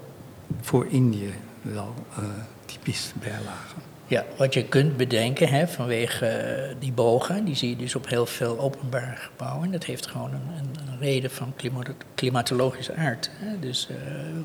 voor 0.60 0.86
Indië 0.88 1.34
wel 1.62 1.94
uh, 2.18 2.24
typisch 2.64 3.12
Berlage. 3.20 3.74
Ja, 4.06 4.24
wat 4.36 4.54
je 4.54 4.64
kunt 4.64 4.96
bedenken 4.96 5.48
hè, 5.48 5.68
vanwege 5.68 6.26
uh, 6.68 6.74
die 6.80 6.92
bogen, 6.92 7.44
die 7.44 7.54
zie 7.54 7.70
je 7.70 7.76
dus 7.76 7.94
op 7.94 8.08
heel 8.08 8.26
veel 8.26 8.58
openbare 8.58 9.16
gebouwen. 9.16 9.70
Dat 9.70 9.84
heeft 9.84 10.06
gewoon 10.06 10.32
een, 10.32 10.50
een, 10.56 10.98
reden 10.98 11.30
van 11.30 11.52
klimat 11.56 11.88
klimatologische 12.14 12.94
aard. 12.94 13.30
Hè. 13.32 13.58
Dus 13.58 13.88
uh, 13.90 13.96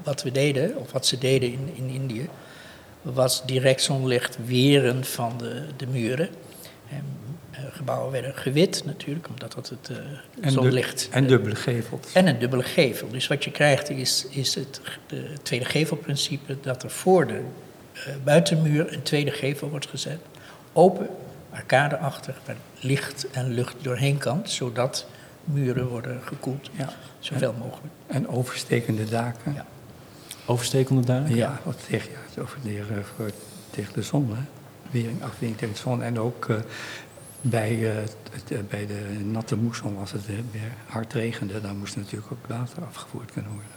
wat 0.03 0.24
we 0.24 0.32
deden, 0.32 0.77
of 0.77 0.91
wat 0.91 1.05
ze 1.05 1.17
deden 1.17 1.51
in, 1.51 1.70
in 1.74 1.89
Indië, 1.89 2.29
was 3.01 3.46
direct 3.46 3.82
zonlicht 3.82 4.38
weren 4.46 5.05
van 5.05 5.38
de, 5.38 5.65
de 5.77 5.88
muren. 5.88 6.29
En, 6.95 7.05
uh, 7.51 7.59
gebouwen 7.71 8.12
werden 8.12 8.35
gewit 8.35 8.83
natuurlijk, 8.85 9.27
omdat 9.27 9.53
dat 9.53 9.69
het 9.69 9.89
uh, 10.41 10.51
zonlicht... 10.51 11.07
en 11.12 11.27
dubbele 11.27 11.55
gevels. 11.55 12.13
En 12.13 12.27
een 12.27 12.39
dubbele 12.39 12.63
gevel. 12.63 13.09
Dus 13.09 13.27
wat 13.27 13.43
je 13.43 13.51
krijgt 13.51 13.89
is, 13.89 14.27
is 14.29 14.55
het 14.55 14.81
tweede 15.41 15.65
gevelprincipe... 15.65 16.57
dat 16.62 16.83
er 16.83 16.89
voor 16.89 17.27
de 17.27 17.41
uh, 17.93 18.13
buitenmuur 18.23 18.93
een 18.93 19.03
tweede 19.03 19.31
gevel 19.31 19.69
wordt 19.69 19.88
gezet. 19.88 20.19
Open, 20.73 21.07
arcadeachtig, 21.50 22.39
waar 22.45 22.55
licht 22.79 23.27
en 23.31 23.53
lucht 23.53 23.75
doorheen 23.81 24.17
kan... 24.17 24.41
zodat 24.43 25.05
muren 25.43 25.88
worden 25.88 26.21
gekoeld, 26.25 26.69
ja. 26.77 26.93
zoveel 27.19 27.53
mogelijk. 27.57 27.93
En 28.07 28.27
overstekende 28.27 29.05
daken. 29.05 29.53
Ja. 29.53 29.65
Overstekende 30.45 31.05
daken? 31.05 31.35
Ja, 31.35 31.59
wat 31.63 31.79
zeg 31.89 32.03
je? 32.03 32.41
Over 32.41 32.57
de, 32.63 32.81
voor, 33.15 33.31
tegen 33.69 33.93
de 33.93 34.01
zon, 34.01 34.29
hè? 34.35 34.62
Wering, 34.93 35.23
afwering 35.23 35.77
zon. 35.77 36.03
En 36.03 36.19
ook 36.19 36.45
uh, 36.45 36.57
bij, 37.41 37.73
het, 37.75 38.51
uh, 38.51 38.59
bij 38.69 38.88
de 38.88 39.19
natte 39.25 39.55
moesson, 39.55 39.97
als 40.00 40.12
het 40.12 40.25
weer 40.25 40.71
hard 40.85 41.13
regende, 41.13 41.62
dan 41.62 41.77
moest 41.77 41.95
natuurlijk 41.95 42.31
ook 42.31 42.47
water 42.47 42.83
afgevoerd 42.83 43.31
kunnen 43.31 43.51
worden. 43.51 43.71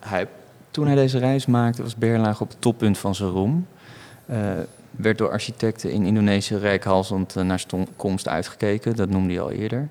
Hij, 0.00 0.28
toen 0.70 0.86
hij 0.86 0.94
deze 0.94 1.18
reis 1.18 1.46
maakte, 1.46 1.82
was 1.82 1.96
Berlage 1.96 2.42
op 2.42 2.48
het 2.48 2.60
toppunt 2.60 2.98
van 2.98 3.14
zijn 3.14 3.30
roem. 3.30 3.66
werd 4.90 5.18
door 5.18 5.30
architecten 5.30 5.90
in 5.90 6.04
Indonesië 6.04 6.56
rijkhalsend 6.56 7.34
naar 7.34 7.64
komst 7.96 8.28
uitgekeken, 8.28 8.96
dat 8.96 9.08
noemde 9.08 9.32
hij 9.32 9.42
al 9.42 9.50
eerder. 9.50 9.88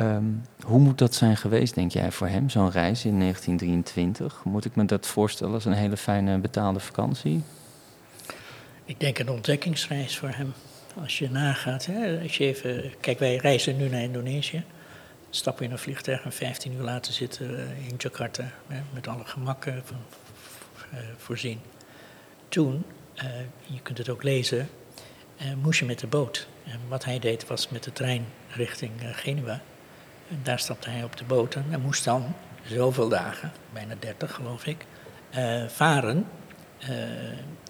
Um, 0.00 0.42
hoe 0.64 0.78
moet 0.78 0.98
dat 0.98 1.14
zijn 1.14 1.36
geweest, 1.36 1.74
denk 1.74 1.92
jij, 1.92 2.12
voor 2.12 2.26
hem, 2.26 2.48
zo'n 2.48 2.70
reis 2.70 3.04
in 3.04 3.18
1923? 3.18 4.44
Moet 4.44 4.64
ik 4.64 4.76
me 4.76 4.84
dat 4.84 5.06
voorstellen 5.06 5.54
als 5.54 5.64
een 5.64 5.72
hele 5.72 5.96
fijne 5.96 6.38
betaalde 6.38 6.80
vakantie? 6.80 7.42
Ik 8.92 9.00
denk 9.00 9.18
een 9.18 9.28
ontdekkingsreis 9.28 10.18
voor 10.18 10.28
hem. 10.28 10.52
Als 11.02 11.18
je 11.18 11.30
nagaat, 11.30 11.86
hè, 11.86 12.20
als 12.22 12.36
je 12.36 12.44
even, 12.44 12.94
kijk, 13.00 13.18
wij 13.18 13.36
reizen 13.36 13.76
nu 13.76 13.88
naar 13.88 14.02
Indonesië. 14.02 14.64
Stappen 15.30 15.64
in 15.64 15.70
een 15.70 15.78
vliegtuig 15.78 16.24
en 16.24 16.32
15 16.32 16.72
uur 16.72 16.82
later 16.82 17.12
zitten 17.12 17.76
in 17.88 17.94
Jakarta 17.98 18.50
hè, 18.66 18.80
met 18.94 19.08
alle 19.08 19.24
gemakken 19.24 19.74
uh, 19.74 20.98
voorzien. 21.16 21.60
Toen, 22.48 22.84
uh, 23.16 23.24
je 23.66 23.80
kunt 23.82 23.98
het 23.98 24.08
ook 24.08 24.22
lezen, 24.22 24.68
uh, 25.40 25.54
moest 25.62 25.78
je 25.78 25.84
met 25.84 25.98
de 25.98 26.06
boot. 26.06 26.46
En 26.64 26.80
wat 26.88 27.04
hij 27.04 27.18
deed 27.18 27.46
was 27.46 27.68
met 27.68 27.82
de 27.82 27.92
trein 27.92 28.26
richting 28.48 28.92
Genua. 29.00 29.60
En 30.28 30.40
daar 30.42 30.58
stapte 30.58 30.90
hij 30.90 31.04
op 31.04 31.16
de 31.16 31.24
boot 31.24 31.54
en 31.54 31.80
moest 31.80 32.04
dan 32.04 32.34
zoveel 32.66 33.08
dagen, 33.08 33.52
bijna 33.72 33.94
30 33.98 34.34
geloof 34.34 34.66
ik, 34.66 34.86
varen 35.68 36.26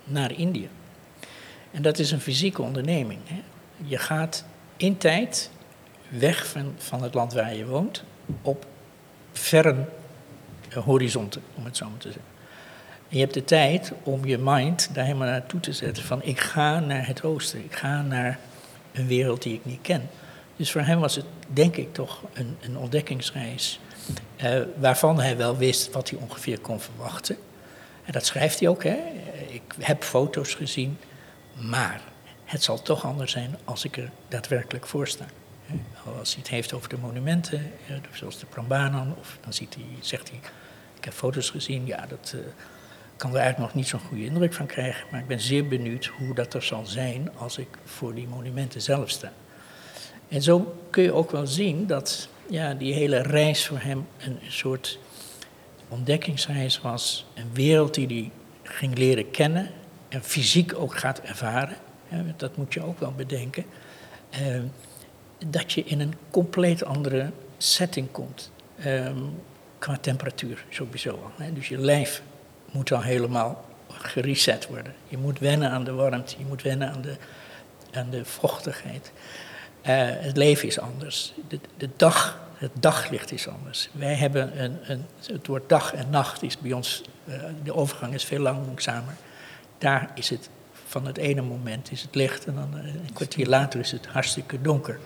naar 0.05 0.33
Indië. 0.33 0.69
En 1.73 1.83
dat 1.83 1.99
is 1.99 2.11
een 2.11 2.21
fysieke 2.21 2.62
onderneming. 2.62 3.21
Hè. 3.25 3.43
Je 3.85 3.99
gaat 3.99 4.45
in 4.76 4.97
tijd 4.97 5.50
weg 6.09 6.47
van, 6.47 6.75
van 6.76 7.02
het 7.02 7.14
land 7.14 7.33
waar 7.33 7.55
je 7.55 7.67
woont 7.67 8.05
op 8.43 8.67
verre 9.33 9.88
horizonten, 10.75 11.43
om 11.55 11.64
het 11.64 11.76
zo 11.76 11.88
maar 11.88 11.99
te 11.99 12.12
zeggen. 12.12 12.31
En 13.09 13.17
je 13.17 13.23
hebt 13.23 13.35
de 13.35 13.45
tijd 13.45 13.93
om 14.02 14.25
je 14.25 14.38
mind 14.38 14.95
daar 14.95 15.05
helemaal 15.05 15.29
naartoe 15.29 15.61
te 15.61 15.73
zetten 15.73 16.05
van 16.05 16.23
ik 16.23 16.41
ga 16.41 16.81
naar 16.81 17.07
het 17.07 17.23
oosten, 17.23 17.64
ik 17.64 17.75
ga 17.75 18.02
naar 18.02 18.38
een 18.93 19.07
wereld 19.07 19.43
die 19.43 19.55
ik 19.55 19.64
niet 19.64 19.81
ken. 19.83 20.11
Dus 20.57 20.71
voor 20.71 20.81
hem 20.81 21.00
was 21.00 21.14
het 21.14 21.25
denk 21.47 21.76
ik 21.76 21.95
toch 21.95 22.23
een, 22.33 22.57
een 22.61 22.76
ontdekkingsreis 22.76 23.81
eh, 24.37 24.61
waarvan 24.76 25.21
hij 25.21 25.37
wel 25.37 25.57
wist 25.57 25.93
wat 25.93 26.11
hij 26.11 26.19
ongeveer 26.19 26.61
kon 26.61 26.81
verwachten. 26.81 27.37
En 28.05 28.12
dat 28.12 28.26
schrijft 28.26 28.61
hij 28.61 28.69
ook. 28.69 28.85
Hè. 28.85 28.97
Ik 29.49 29.62
heb 29.79 30.02
foto's 30.02 30.55
gezien 30.55 30.99
maar 31.54 32.00
het 32.44 32.62
zal 32.62 32.82
toch 32.82 33.04
anders 33.04 33.32
zijn 33.32 33.56
als 33.64 33.85
ik 33.85 33.97
er 33.97 34.11
daadwerkelijk 34.28 34.87
voor 34.87 35.09
sta. 35.09 35.26
Als 36.18 36.32
hij 36.32 36.42
het 36.42 36.50
heeft 36.50 36.73
over 36.73 36.88
de 36.88 36.99
monumenten, 36.99 37.73
zoals 38.12 38.38
de 38.38 38.47
Prambanan, 38.47 39.14
of 39.18 39.38
dan 39.40 39.52
ziet 39.52 39.75
hij, 39.75 39.85
zegt 40.00 40.28
hij, 40.28 40.38
ik 40.99 41.04
heb 41.04 41.14
foto's 41.14 41.50
gezien, 41.50 41.87
ja, 41.87 42.06
dat 42.06 42.32
uh, 42.35 42.40
kan 43.16 43.30
er 43.30 43.37
eigenlijk 43.37 43.66
nog 43.66 43.82
niet 43.82 43.88
zo'n 43.88 44.00
goede 44.00 44.25
indruk 44.25 44.54
van 44.54 44.66
krijgen, 44.66 45.06
maar 45.11 45.21
ik 45.21 45.26
ben 45.26 45.40
zeer 45.40 45.68
benieuwd 45.68 46.04
hoe 46.04 46.35
dat 46.35 46.54
er 46.54 46.62
zal 46.62 46.87
zijn 46.87 47.30
als 47.37 47.59
ik 47.59 47.68
voor 47.85 48.14
die 48.14 48.28
monumenten 48.28 48.82
zelf 48.82 49.11
sta. 49.11 49.32
En 50.28 50.42
zo 50.42 50.78
kun 50.90 51.02
je 51.02 51.12
ook 51.12 51.30
wel 51.30 51.47
zien 51.47 51.87
dat 51.87 52.28
ja, 52.49 52.75
die 52.75 52.94
hele 52.94 53.23
reis 53.23 53.66
voor 53.66 53.78
hem 53.78 54.06
een 54.18 54.38
soort 54.49 54.99
ontdekkingsreis 55.88 56.80
was, 56.80 57.26
een 57.35 57.50
wereld 57.52 57.94
die 57.94 58.06
hij 58.06 58.30
ging 58.62 58.99
leren 58.99 59.30
kennen 59.30 59.71
en 60.12 60.23
fysiek 60.23 60.75
ook 60.75 60.99
gaat 60.99 61.21
ervaren, 61.21 61.76
hè, 62.09 62.25
dat 62.37 62.57
moet 62.57 62.73
je 62.75 62.83
ook 62.83 63.00
wel 63.00 63.12
bedenken, 63.12 63.64
eh, 64.31 64.40
dat 65.47 65.73
je 65.73 65.85
in 65.85 66.00
een 66.00 66.14
compleet 66.31 66.85
andere 66.85 67.31
setting 67.59 68.11
komt. 68.11 68.50
Eh, 68.76 69.11
qua 69.78 69.99
temperatuur 70.00 70.64
sowieso 70.69 71.11
al. 71.11 71.45
Hè. 71.45 71.52
Dus 71.52 71.69
je 71.69 71.78
lijf 71.78 72.23
moet 72.71 72.92
al 72.92 73.02
helemaal 73.02 73.64
gereset 73.88 74.66
worden. 74.66 74.95
Je 75.09 75.19
moet 75.19 75.38
wennen 75.38 75.71
aan 75.71 75.85
de 75.85 75.92
warmte, 75.92 76.35
je 76.38 76.45
moet 76.45 76.62
wennen 76.62 76.90
aan 76.90 77.02
de, 77.02 77.16
aan 77.92 78.11
de 78.11 78.25
vochtigheid. 78.25 79.12
Uh, 79.83 79.88
het 80.09 80.37
leven 80.37 80.69
is 80.69 80.78
anders. 80.78 81.33
De, 81.49 81.61
de, 81.76 81.88
dag, 81.97 82.40
het 82.54 82.71
daglicht 82.81 83.33
is 83.33 83.49
anders. 83.49 83.88
Wij 83.92 84.14
hebben 84.14 84.62
een, 84.62 84.78
een, 84.83 85.07
het 85.26 85.47
woord 85.47 85.69
dag 85.69 85.95
en 85.95 86.11
nacht 86.11 86.42
is 86.42 86.59
bij 86.59 86.73
ons, 86.73 87.02
uh, 87.25 87.35
de 87.64 87.75
overgang 87.75 88.14
is 88.14 88.25
veel 88.25 88.38
langzamer. 88.38 89.14
Daar 89.83 90.11
is 90.15 90.29
het 90.29 90.51
van 90.87 91.07
het 91.07 91.17
ene 91.17 91.43
moment 91.43 91.93
is 91.93 92.03
het 92.03 92.15
licht 92.15 92.45
en 92.45 92.55
dan 92.55 92.79
eh, 92.79 92.87
een 92.87 93.12
kwartier 93.12 93.47
later 93.47 93.81
is 93.81 93.91
het 93.91 94.07
hartstikke 94.07 94.61
donker. 94.61 94.99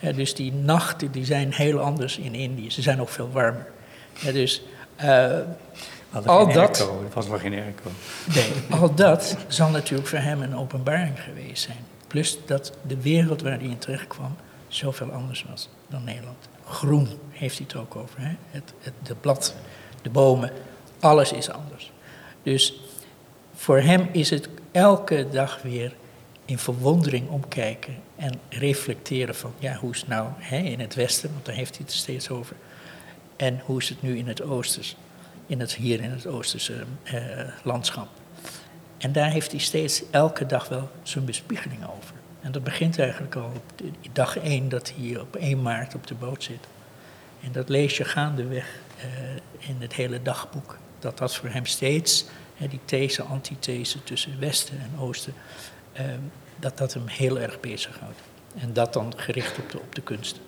dus 0.00 0.34
die 0.34 0.52
nachten 0.52 1.10
die 1.10 1.24
zijn 1.24 1.52
heel 1.52 1.78
anders 1.78 2.18
in 2.18 2.34
Indië. 2.34 2.70
Ze 2.70 2.82
zijn 2.82 3.00
ook 3.00 3.08
veel 3.08 3.30
warmer. 3.32 3.66
dus 4.20 4.62
uh, 5.02 5.38
al 6.24 6.52
dat. 6.52 6.78
Het 7.04 7.14
was 7.14 7.28
maar 7.28 7.38
geen 7.38 7.52
airco. 7.52 7.90
Nee, 8.34 8.52
al 8.80 8.94
dat 8.94 9.36
zal 9.48 9.70
natuurlijk 9.70 10.08
voor 10.08 10.18
hem 10.18 10.42
een 10.42 10.56
openbaring 10.56 11.20
geweest 11.20 11.62
zijn. 11.62 11.86
Plus 12.06 12.38
dat 12.46 12.72
de 12.86 13.00
wereld 13.00 13.42
waar 13.42 13.58
hij 13.58 13.68
in 13.68 13.78
terecht 13.78 14.06
kwam 14.06 14.36
zoveel 14.68 15.10
anders 15.10 15.44
was 15.48 15.68
dan 15.86 16.04
Nederland. 16.04 16.48
Groen 16.66 17.08
heeft 17.30 17.56
hij 17.56 17.66
het 17.68 17.76
ook 17.76 17.96
over. 17.96 18.20
Hè? 18.20 18.34
Het, 18.50 18.72
het, 18.78 18.94
de 19.02 19.14
blad, 19.14 19.54
de 20.02 20.10
bomen, 20.10 20.50
alles 21.00 21.32
is 21.32 21.50
anders. 21.50 21.92
Dus 22.42 22.83
voor 23.54 23.80
hem 23.80 24.08
is 24.12 24.30
het 24.30 24.48
elke 24.72 25.26
dag 25.30 25.62
weer 25.62 25.94
in 26.44 26.58
verwondering 26.58 27.28
omkijken 27.28 27.96
en 28.16 28.40
reflecteren 28.48 29.34
van, 29.34 29.52
ja, 29.58 29.74
hoe 29.74 29.90
is 29.90 30.00
het 30.00 30.08
nou 30.08 30.28
hè, 30.36 30.58
in 30.58 30.80
het 30.80 30.94
westen, 30.94 31.30
want 31.32 31.44
daar 31.44 31.54
heeft 31.54 31.76
hij 31.76 31.84
het 31.84 31.94
steeds 31.94 32.30
over. 32.30 32.56
En 33.36 33.60
hoe 33.64 33.80
is 33.80 33.88
het 33.88 34.02
nu 34.02 34.16
in 34.18 34.28
het 34.28 34.42
oosters, 34.42 34.96
in 35.46 35.60
het, 35.60 35.74
hier 35.74 36.00
in 36.00 36.10
het 36.10 36.26
oosterse 36.26 36.84
eh, 37.02 37.14
landschap. 37.62 38.08
En 38.98 39.12
daar 39.12 39.30
heeft 39.30 39.50
hij 39.50 39.60
steeds 39.60 40.02
elke 40.10 40.46
dag 40.46 40.68
wel 40.68 40.90
zijn 41.02 41.24
bespiegeling 41.24 41.86
over. 41.96 42.14
En 42.40 42.52
dat 42.52 42.64
begint 42.64 42.98
eigenlijk 42.98 43.34
al 43.34 43.52
op 43.54 43.86
dag 44.12 44.38
één 44.38 44.68
dat 44.68 44.92
hij 44.96 45.20
op 45.20 45.36
1 45.36 45.62
maart 45.62 45.94
op 45.94 46.06
de 46.06 46.14
boot 46.14 46.42
zit. 46.42 46.66
En 47.42 47.52
dat 47.52 47.68
lees 47.68 47.96
je 47.96 48.04
gaandeweg 48.04 48.78
uh, 48.98 49.04
in 49.58 49.76
het 49.78 49.94
hele 49.94 50.22
dagboek. 50.22 50.78
Dat 50.98 51.18
dat 51.18 51.34
voor 51.34 51.48
hem 51.48 51.66
steeds 51.66 52.26
die 52.58 52.80
these, 52.84 53.22
antithese 53.22 54.04
tussen 54.04 54.40
Westen 54.40 54.78
en 54.78 55.00
Oosten, 55.00 55.34
ehm, 55.92 56.20
dat 56.58 56.78
dat 56.78 56.94
hem 56.94 57.06
heel 57.06 57.38
erg 57.38 57.60
bezighoudt. 57.60 58.20
En 58.58 58.72
dat 58.72 58.92
dan 58.92 59.12
gericht 59.16 59.58
op 59.58 59.70
de, 59.70 59.78
op 59.78 59.94
de 59.94 60.02
kunst. 60.02 60.40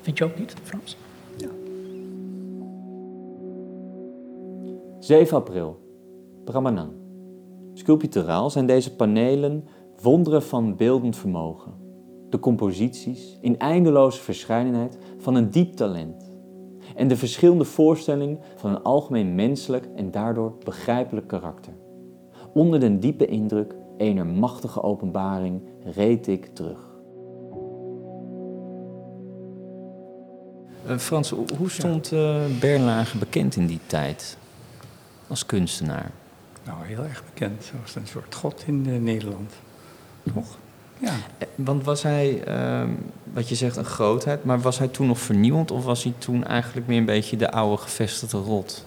Vind 0.00 0.18
je 0.18 0.24
ook 0.24 0.38
niet, 0.38 0.54
Frans? 0.62 0.96
Ja. 1.36 1.48
7 5.00 5.36
april, 5.36 5.80
Brahmanang. 6.44 6.92
Sculpturaal 7.74 8.50
zijn 8.50 8.66
deze 8.66 8.94
panelen 8.94 9.68
wonderen 10.00 10.42
van 10.42 10.76
beeldend 10.76 11.16
vermogen. 11.16 11.72
De 12.30 12.38
composities 12.38 13.38
in 13.40 13.58
eindeloze 13.58 14.20
verscheidenheid 14.20 14.98
van 15.18 15.34
een 15.34 15.50
diep 15.50 15.74
talent. 15.74 16.33
En 16.96 17.08
de 17.08 17.16
verschillende 17.16 17.64
voorstellingen 17.64 18.38
van 18.56 18.70
een 18.70 18.82
algemeen 18.82 19.34
menselijk 19.34 19.88
en 19.96 20.10
daardoor 20.10 20.52
begrijpelijk 20.64 21.26
karakter. 21.26 21.72
Onder 22.52 22.80
den 22.80 23.00
diepe 23.00 23.26
indruk 23.26 23.74
ener 23.96 24.26
machtige 24.26 24.82
openbaring 24.82 25.62
reed 25.84 26.26
ik 26.26 26.46
terug. 26.46 26.78
Uh, 30.88 30.98
Frans, 30.98 31.30
hoe 31.30 31.70
stond 31.70 32.12
uh, 32.12 32.44
Berlage 32.60 33.18
bekend 33.18 33.56
in 33.56 33.66
die 33.66 33.80
tijd 33.86 34.38
als 35.26 35.46
kunstenaar? 35.46 36.10
Nou, 36.64 36.86
heel 36.86 37.02
erg 37.02 37.24
bekend. 37.24 37.70
Hij 37.70 37.80
was 37.80 37.94
een 37.94 38.06
soort 38.06 38.34
god 38.34 38.62
in 38.66 38.84
uh, 38.88 39.00
Nederland. 39.00 39.52
Toch? 40.34 40.58
Ja. 40.98 41.14
Want 41.54 41.84
was 41.84 42.02
hij, 42.02 42.42
ehm, 42.44 42.88
wat 43.32 43.48
je 43.48 43.54
zegt, 43.54 43.76
een 43.76 43.84
grootheid, 43.84 44.44
maar 44.44 44.60
was 44.60 44.78
hij 44.78 44.88
toen 44.88 45.06
nog 45.06 45.18
vernieuwend 45.18 45.70
of 45.70 45.84
was 45.84 46.04
hij 46.04 46.12
toen 46.18 46.44
eigenlijk 46.44 46.86
meer 46.86 46.98
een 46.98 47.04
beetje 47.04 47.36
de 47.36 47.50
oude 47.50 47.82
gevestigde 47.82 48.38
rot? 48.38 48.86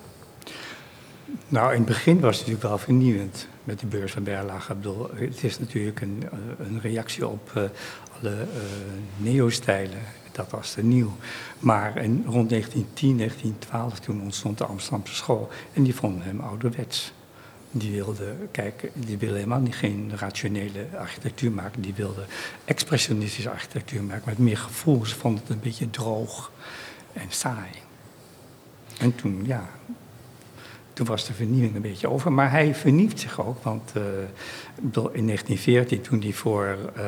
Nou, 1.48 1.72
in 1.72 1.78
het 1.78 1.88
begin 1.88 2.20
was 2.20 2.38
het 2.38 2.48
natuurlijk 2.48 2.68
wel 2.68 2.78
vernieuwend 2.78 3.48
met 3.64 3.80
de 3.80 3.86
beurs 3.86 4.12
van 4.12 4.24
Berlage. 4.24 4.72
Ik 4.72 4.78
bedoel, 4.78 5.10
het 5.14 5.44
is 5.44 5.60
natuurlijk 5.60 6.02
een, 6.02 6.24
een 6.60 6.80
reactie 6.82 7.28
op 7.28 7.52
uh, 7.58 7.64
alle 8.20 8.36
uh, 8.36 8.62
neostijlen. 9.18 10.00
Dat 10.32 10.50
was 10.50 10.72
te 10.72 10.84
nieuw. 10.84 11.16
Maar 11.60 11.98
in, 11.98 12.24
rond 12.26 12.50
1910, 12.50 13.18
1912, 13.18 14.00
toen 14.00 14.22
ontstond 14.22 14.58
de 14.58 14.66
Amsterdamse 14.66 15.16
school. 15.16 15.50
En 15.74 15.84
die 15.84 15.96
vonden 15.96 16.24
hem 16.24 16.40
ouderwets. 16.40 17.14
Die 17.72 17.92
wilde, 17.92 18.36
kijken, 18.52 18.90
die 18.94 19.18
wilde 19.18 19.36
helemaal 19.36 19.60
niet 19.60 19.76
geen 19.76 20.12
rationele 20.16 20.86
architectuur 20.98 21.52
maken. 21.52 21.82
Die 21.82 21.94
wilde 21.94 22.26
expressionistische 22.66 23.50
architectuur 23.50 24.04
maken 24.04 24.24
met 24.26 24.38
meer 24.38 24.58
gevoel. 24.58 25.06
Ze 25.06 25.16
vonden 25.16 25.42
het 25.42 25.50
een 25.50 25.60
beetje 25.60 25.90
droog 25.90 26.52
en 27.14 27.28
saai. 27.30 27.70
En 29.00 29.16
toen, 29.16 29.44
ja, 29.46 29.70
toen 30.94 31.06
was 31.06 31.26
de 31.26 31.34
vernieuwing 31.34 31.76
een 31.76 31.82
beetje 31.82 32.10
over. 32.10 32.32
Maar 32.32 32.52
hij 32.52 32.76
vernieuwt 32.76 33.20
zich 33.20 33.42
ook, 33.42 33.64
want 33.64 33.92
uh, 33.98 34.04
in 34.94 35.26
1914, 35.26 36.02
toen 36.02 36.22
hij 36.22 36.34
voor. 36.34 36.78
Uh, 36.98 37.04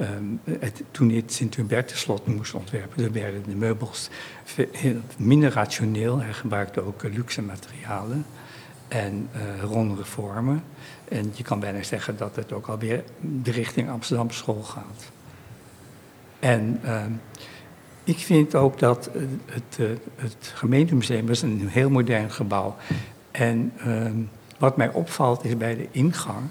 um, 0.00 0.40
het, 0.44 0.82
toen 0.90 1.08
hij 1.08 1.16
het 1.16 1.32
Sint-Hubertus-slot 1.32 2.26
moest 2.26 2.54
ontwerpen, 2.54 3.12
werden 3.12 3.42
de 3.42 3.54
meubels 3.54 4.08
minder 5.16 5.52
rationeel. 5.52 6.20
Hij 6.20 6.32
gebruikte 6.32 6.80
ook 6.80 7.02
luxe 7.02 7.42
materialen 7.42 8.26
en 8.94 9.28
uh, 9.36 9.62
rondere 9.62 10.04
vormen. 10.04 10.62
En 11.08 11.32
je 11.34 11.42
kan 11.42 11.60
bijna 11.60 11.82
zeggen 11.82 12.16
dat 12.16 12.36
het 12.36 12.52
ook 12.52 12.66
alweer 12.66 13.04
de 13.42 13.50
richting 13.50 13.90
Amsterdam 13.90 14.30
school 14.30 14.62
gaat. 14.62 15.10
En 16.38 16.80
uh, 16.84 17.02
ik 18.04 18.18
vind 18.18 18.54
ook 18.54 18.78
dat 18.78 19.10
het, 19.46 19.98
het 20.16 20.52
gemeentemuseum 20.54 21.28
is 21.28 21.42
een 21.42 21.68
heel 21.68 21.90
modern 21.90 22.30
gebouw. 22.30 22.76
En 23.30 23.72
uh, 23.86 24.10
wat 24.58 24.76
mij 24.76 24.88
opvalt 24.92 25.44
is 25.44 25.56
bij 25.56 25.76
de 25.76 25.88
ingang, 25.90 26.48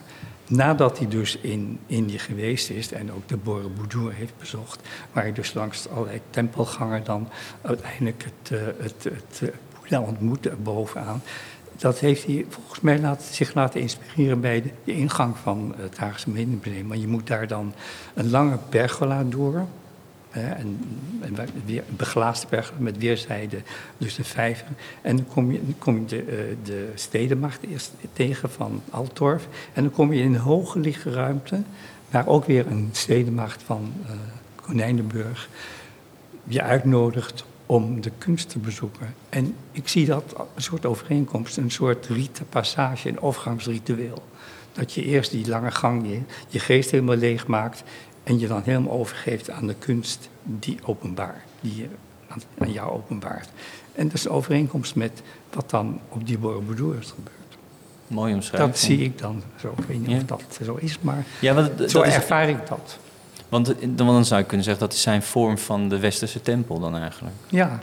nadat 0.48 0.98
hij 0.98 1.08
dus 1.08 1.38
in 1.38 1.80
Indië 1.88 2.20
geweest 2.20 2.70
is 2.70 2.92
en 2.92 3.12
ook 3.12 3.28
de 3.28 3.38
Borobudur 3.38 4.14
heeft 4.14 4.38
bezocht, 4.38 4.80
waar 5.12 5.24
hij 5.24 5.34
dus 5.34 5.54
langs 5.54 5.90
allerlei 5.90 6.22
tempelgangen 6.30 7.04
dan 7.04 7.30
uiteindelijk 7.62 8.24
het, 8.24 8.52
uh, 8.52 8.60
het, 8.78 9.04
het, 9.04 9.40
het 9.40 10.00
ontmoette 10.00 10.56
bovenaan 10.64 11.22
dat 11.78 12.00
heeft 12.00 12.26
hij 12.26 12.46
volgens 12.50 12.80
mij 12.80 13.16
zich 13.32 13.54
laten 13.54 13.82
inspireren 13.82 14.42
bij 14.42 14.62
de, 14.62 14.94
ingang 14.94 15.38
van 15.38 15.74
het 15.78 15.98
Haagse 15.98 16.24
Gemeentemuseum. 16.24 16.88
Maar 16.88 16.98
je 16.98 17.08
moet 17.08 17.28
daar 17.28 17.48
dan 17.48 17.74
een 18.14 18.30
lange 18.30 18.58
pergola 18.70 19.24
door. 19.24 19.66
Hè, 20.30 20.52
en, 20.52 20.80
weer, 21.66 21.84
een 21.90 21.96
beglaasde 21.96 22.48
pergola 22.48 22.80
met 22.80 22.98
weerszijden, 22.98 23.64
dus 23.98 24.16
de 24.16 24.24
vijver. 24.24 24.68
En 25.02 25.16
dan 25.16 25.28
kom 25.28 25.52
je, 25.52 25.62
kom 25.78 25.96
je 26.00 26.06
de, 26.06 26.26
uh, 26.26 26.56
de 26.64 26.92
stedenmacht 26.96 27.60
eerst 27.72 27.92
tegen 28.14 28.50
van 28.50 28.82
Altorf. 28.90 29.48
En 29.74 29.84
dan 29.84 29.92
kom 29.92 30.14
je 30.14 30.22
in 30.22 30.34
een 30.34 30.40
hoge 30.40 30.94
ruimte, 31.04 31.62
waar 32.10 32.28
ook 32.28 32.46
weer 32.46 32.68
een 32.68 32.90
stedenmacht 32.92 33.64
van 33.64 33.94
uh, 34.06 34.12
Konijnenburg 34.56 35.50
je 36.44 36.62
uitnodigt 36.62 37.46
om 37.74 38.02
de 38.02 38.12
kunst 38.18 38.50
te 38.50 38.60
bezoeken. 38.60 39.14
En 39.30 39.56
ik 39.72 39.88
zie 39.88 40.06
dat 40.06 40.24
een 40.56 40.62
soort 40.62 40.86
overeenkomst, 40.86 41.58
een 41.58 41.72
soort 41.72 42.06
rite 42.08 42.44
passage, 42.44 43.10
een 43.10 43.22
overgangsritueel. 43.22 44.24
Dat 44.74 44.94
je 44.94 45.04
eerst 45.04 45.32
die 45.32 45.48
lange 45.48 45.72
gang, 45.72 46.08
je, 46.08 46.20
je 46.48 46.60
geest 46.60 46.92
helemaal 46.92 47.16
leeg 47.16 47.48
maakt 47.48 47.84
en 48.24 48.40
je 48.40 48.48
dan 48.48 48.62
helemaal 48.66 48.92
overgeeft 49.00 49.50
aan 49.50 49.68
de 49.68 49.76
kunst 49.80 50.30
die 50.44 50.78
openbaar, 50.86 51.44
die 51.62 51.76
je 51.76 51.88
aan, 52.28 52.42
aan 52.58 52.72
jou 52.72 52.92
openbaart. 52.92 53.50
En 53.96 54.06
dat 54.08 54.14
is 54.14 54.26
een 54.26 54.32
overeenkomst 54.32 54.96
met 54.96 55.22
wat 55.54 55.70
dan 55.70 56.00
op 56.10 56.28
die 56.28 56.38
Borobudur 56.38 56.98
is 57.00 57.10
gebeurd. 57.10 57.58
Mooi 58.08 58.34
omschrijving. 58.34 58.72
Dat 58.72 58.80
zie 58.80 59.00
ik 59.00 59.18
dan 59.18 59.44
zo. 59.60 59.74
Ik 59.78 59.84
weet 59.84 60.00
niet 60.08 60.10
Ja. 60.10 60.16
of 60.18 60.26
dat 60.26 60.60
zo 60.64 60.76
is, 60.76 60.98
maar 61.02 61.26
Ja, 61.40 61.54
want 61.54 61.72
zo 61.92 62.00
dat 62.00 62.08
is, 62.08 62.16
ervaar 62.16 62.50
ik 62.50 62.68
dat. 62.68 62.98
Want 63.50 63.74
dan 63.98 64.26
zou 64.26 64.42
je 64.42 64.48
kunnen 64.48 64.66
zeggen 64.66 64.84
dat 64.84 64.94
is 64.94 65.02
zijn 65.02 65.24
vorm 65.24 65.58
van 65.58 65.90
de 65.90 66.00
westerse 66.00 66.42
tempel 66.42 66.80
dan 66.80 66.98
eigenlijk. 66.98 67.36
Ja. 67.50 67.80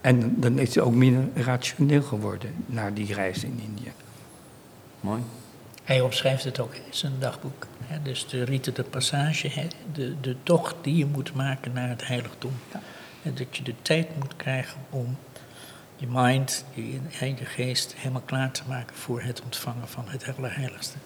En 0.00 0.40
dan 0.40 0.58
is 0.58 0.74
hij 0.74 0.84
ook 0.84 0.94
minder 0.94 1.42
rationeel 1.44 2.02
geworden 2.02 2.54
na 2.66 2.90
die 2.90 3.14
reis 3.14 3.44
in 3.44 3.60
Indië. 3.64 3.92
Mooi. 5.00 5.22
Hij 5.84 6.00
omschrijft 6.00 6.44
het 6.44 6.60
ook 6.60 6.74
in 6.74 6.80
zijn 6.90 7.12
dagboek. 7.18 7.66
Hè, 7.84 8.02
dus 8.02 8.26
de 8.28 8.44
rite 8.44 8.72
de 8.72 8.82
passage, 8.82 9.48
hè, 9.48 9.66
de, 9.92 10.14
de 10.20 10.36
tocht 10.42 10.74
die 10.80 10.96
je 10.96 11.06
moet 11.06 11.34
maken 11.34 11.72
naar 11.72 11.88
het 11.88 12.06
heiligdom. 12.06 12.52
En 13.22 13.34
dat 13.34 13.56
je 13.56 13.62
de 13.62 13.74
tijd 13.82 14.06
moet 14.18 14.36
krijgen 14.36 14.80
om 14.90 15.16
je 15.96 16.06
mind, 16.10 16.64
je, 16.74 17.00
je 17.20 17.44
geest 17.44 17.94
helemaal 17.96 18.22
klaar 18.24 18.50
te 18.50 18.62
maken 18.68 18.96
voor 18.96 19.22
het 19.22 19.42
ontvangen 19.42 19.88
van 19.88 20.04
het 20.06 20.36
allerheiligste. 20.36 20.96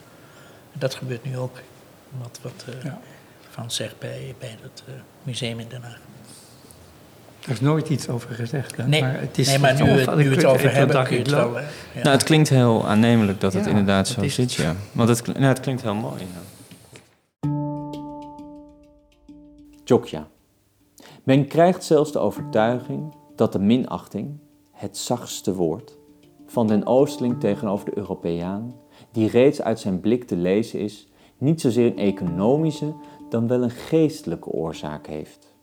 En 0.72 0.78
dat 0.78 0.94
gebeurt 0.94 1.24
nu 1.24 1.38
ook, 1.38 1.60
wat, 2.18 2.38
wat 2.42 2.64
eh, 2.68 2.84
Ja. 2.84 3.00
Van 3.60 3.70
zegt 3.70 3.98
bij, 3.98 4.34
bij 4.38 4.56
het 4.62 4.82
eh, 4.86 4.94
museum 5.22 5.58
in 5.58 5.66
Den 5.68 5.82
Haag. 5.82 6.00
Er 7.44 7.50
is 7.50 7.60
nooit 7.60 7.88
iets 7.88 8.08
over 8.08 8.30
gezegd. 8.34 8.76
Hè? 8.76 8.86
Nee, 8.88 9.00
maar 9.00 9.20
het 9.20 9.38
is 9.38 9.48
nee, 9.48 9.58
maar 9.58 9.82
nu, 9.82 9.88
het- 9.88 10.16
nu 10.16 10.28
we 10.28 10.34
het 10.34 10.44
over 10.44 10.72
hebben, 10.74 11.04
kun 11.04 11.12
je 11.16 11.18
het 11.22 11.30
wel... 11.30 11.58
ja. 11.58 11.64
Nou, 11.94 12.08
het 12.08 12.22
klinkt 12.22 12.48
heel 12.48 12.86
aannemelijk 12.88 13.40
dat 13.40 13.52
het 13.52 13.64
Ja, 13.64 13.70
inderdaad 13.70 14.08
zo 14.08 14.20
is 14.20 14.34
zit, 14.34 14.52
ja. 14.52 14.74
Want 14.92 15.08
het, 15.08 15.26
nou, 15.26 15.44
het 15.44 15.60
klinkt 15.60 15.82
heel 15.82 15.94
mooi. 15.94 16.20
ja. 16.20 16.40
Jokja. 19.84 20.26
Men 21.24 21.46
krijgt 21.46 21.84
zelfs 21.84 22.12
de 22.12 22.18
overtuiging 22.18 23.14
dat 23.36 23.52
de 23.52 23.58
minachting, 23.58 24.38
het 24.72 24.96
zachtste 24.96 25.54
woord, 25.54 25.96
van 26.46 26.66
den 26.66 26.86
Oosteling 26.86 27.40
tegenover 27.40 27.84
de 27.84 27.96
Europeaan, 27.98 28.74
die 29.12 29.28
reeds 29.28 29.62
uit 29.62 29.80
zijn 29.80 30.00
blik 30.00 30.24
te 30.24 30.36
lezen 30.36 30.80
is, 30.80 31.08
niet 31.38 31.60
zozeer 31.60 31.86
een 31.86 31.98
economische 31.98 32.92
dan 33.30 33.46
wel 33.46 33.62
een 33.62 33.70
geestelijke 33.70 34.48
oorzaak 34.48 35.06
heeft. 35.06 35.54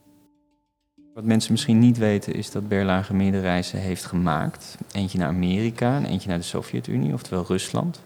Wat 1.14 1.24
mensen 1.24 1.52
misschien 1.52 1.78
niet 1.78 1.98
weten 1.98 2.34
is 2.34 2.50
dat 2.50 2.68
Berlage 2.68 3.14
meerdere 3.14 3.42
reizen 3.42 3.78
heeft 3.78 4.04
gemaakt. 4.04 4.76
Eentje 4.92 5.18
naar 5.18 5.28
Amerika 5.28 5.96
en 5.96 6.04
eentje 6.04 6.28
naar 6.28 6.38
de 6.38 6.44
Sovjet-Unie, 6.44 7.12
oftewel 7.12 7.44
Rusland. 7.46 8.00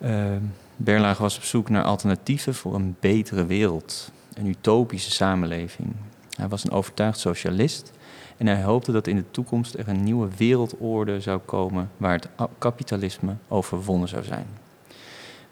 Uh, 0.00 0.36
Berlage 0.76 1.22
was 1.22 1.36
op 1.36 1.42
zoek 1.42 1.68
naar 1.68 1.82
alternatieven 1.82 2.54
voor 2.54 2.74
een 2.74 2.96
betere 3.00 3.46
wereld, 3.46 4.10
een 4.34 4.46
utopische 4.46 5.10
samenleving. 5.10 5.88
Hij 6.36 6.48
was 6.48 6.64
een 6.64 6.70
overtuigd 6.70 7.18
socialist 7.18 7.92
en 8.36 8.46
hij 8.46 8.62
hoopte 8.62 8.92
dat 8.92 9.06
in 9.06 9.16
de 9.16 9.30
toekomst 9.30 9.74
er 9.74 9.88
een 9.88 10.04
nieuwe 10.04 10.28
wereldorde 10.36 11.20
zou 11.20 11.38
komen 11.38 11.90
waar 11.96 12.12
het 12.12 12.28
kapitalisme 12.58 13.36
overwonnen 13.48 14.08
zou 14.08 14.24
zijn. 14.24 14.46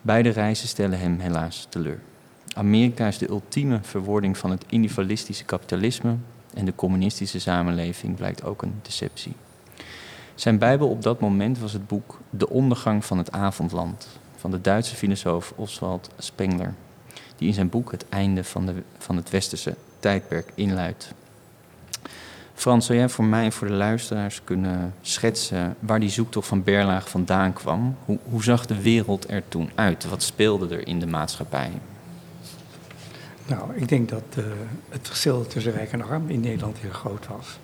Beide 0.00 0.28
reizen 0.28 0.68
stellen 0.68 0.98
hem 0.98 1.18
helaas 1.18 1.66
teleur. 1.68 2.00
Amerika 2.56 3.06
is 3.06 3.18
de 3.18 3.28
ultieme 3.28 3.78
verwoording 3.82 4.38
van 4.38 4.50
het 4.50 4.64
individualistische 4.68 5.44
kapitalisme 5.44 6.16
en 6.54 6.64
de 6.64 6.74
communistische 6.74 7.40
samenleving 7.40 8.16
blijkt 8.16 8.44
ook 8.44 8.62
een 8.62 8.74
deceptie. 8.82 9.32
Zijn 10.34 10.58
Bijbel 10.58 10.88
op 10.88 11.02
dat 11.02 11.20
moment 11.20 11.58
was 11.58 11.72
het 11.72 11.86
boek 11.86 12.18
De 12.30 12.48
ondergang 12.48 13.04
van 13.04 13.18
het 13.18 13.32
avondland 13.32 14.08
van 14.36 14.50
de 14.50 14.60
Duitse 14.60 14.94
filosoof 14.94 15.52
Oswald 15.56 16.10
Spengler, 16.18 16.74
die 17.36 17.48
in 17.48 17.54
zijn 17.54 17.68
boek 17.68 17.90
het 17.90 18.08
einde 18.08 18.44
van, 18.44 18.66
de, 18.66 18.74
van 18.98 19.16
het 19.16 19.30
westerse 19.30 19.76
tijdperk 19.98 20.52
inluidt. 20.54 21.14
Frans, 22.54 22.86
zou 22.86 22.98
jij 22.98 23.08
voor 23.08 23.24
mij 23.24 23.44
en 23.44 23.52
voor 23.52 23.66
de 23.66 23.72
luisteraars 23.72 24.40
kunnen 24.44 24.94
schetsen 25.00 25.76
waar 25.80 26.00
die 26.00 26.10
zoektocht 26.10 26.48
van 26.48 26.62
Berlage 26.62 27.08
vandaan 27.08 27.52
kwam? 27.52 27.96
Hoe, 28.04 28.18
hoe 28.30 28.44
zag 28.44 28.66
de 28.66 28.82
wereld 28.82 29.30
er 29.30 29.42
toen 29.48 29.70
uit? 29.74 30.08
Wat 30.08 30.22
speelde 30.22 30.76
er 30.76 30.86
in 30.86 31.00
de 31.00 31.06
maatschappij? 31.06 31.70
Nou, 33.46 33.74
ik 33.74 33.88
denk 33.88 34.08
dat 34.08 34.22
uh, 34.38 34.44
het 34.88 35.06
verschil 35.06 35.46
tussen 35.46 35.72
rijk 35.72 35.92
en 35.92 36.02
arm 36.02 36.28
in 36.28 36.40
Nederland 36.40 36.78
heel 36.78 36.90
groot 36.90 37.26
was. 37.26 37.58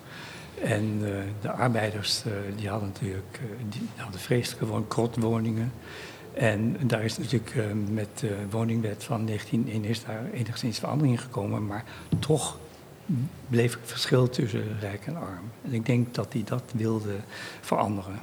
En 0.63 0.99
uh, 1.01 1.15
de 1.41 1.51
arbeiders 1.51 2.23
uh, 2.27 2.33
die 2.57 2.69
hadden 2.69 2.89
natuurlijk 2.93 3.39
die 3.69 3.81
hadden 3.95 4.19
vreselijke 4.19 4.65
woon 4.65 4.87
krotwoningen. 4.87 5.71
En 6.33 6.77
daar 6.81 7.03
is 7.03 7.17
natuurlijk 7.17 7.55
met 7.89 8.07
de 8.19 8.35
woningwet 8.49 9.03
van 9.03 9.25
1901 9.25 9.89
is 9.89 10.03
daar 10.03 10.29
enigszins 10.33 10.79
verandering 10.79 11.21
gekomen. 11.21 11.65
Maar 11.65 11.83
toch 12.19 12.57
bleef 13.49 13.73
het 13.73 13.89
verschil 13.89 14.29
tussen 14.29 14.79
rijk 14.79 15.05
en 15.05 15.15
arm. 15.15 15.51
En 15.61 15.73
ik 15.73 15.85
denk 15.85 16.13
dat 16.13 16.33
hij 16.33 16.43
dat 16.45 16.63
wilde 16.73 17.15
veranderen. 17.61 18.19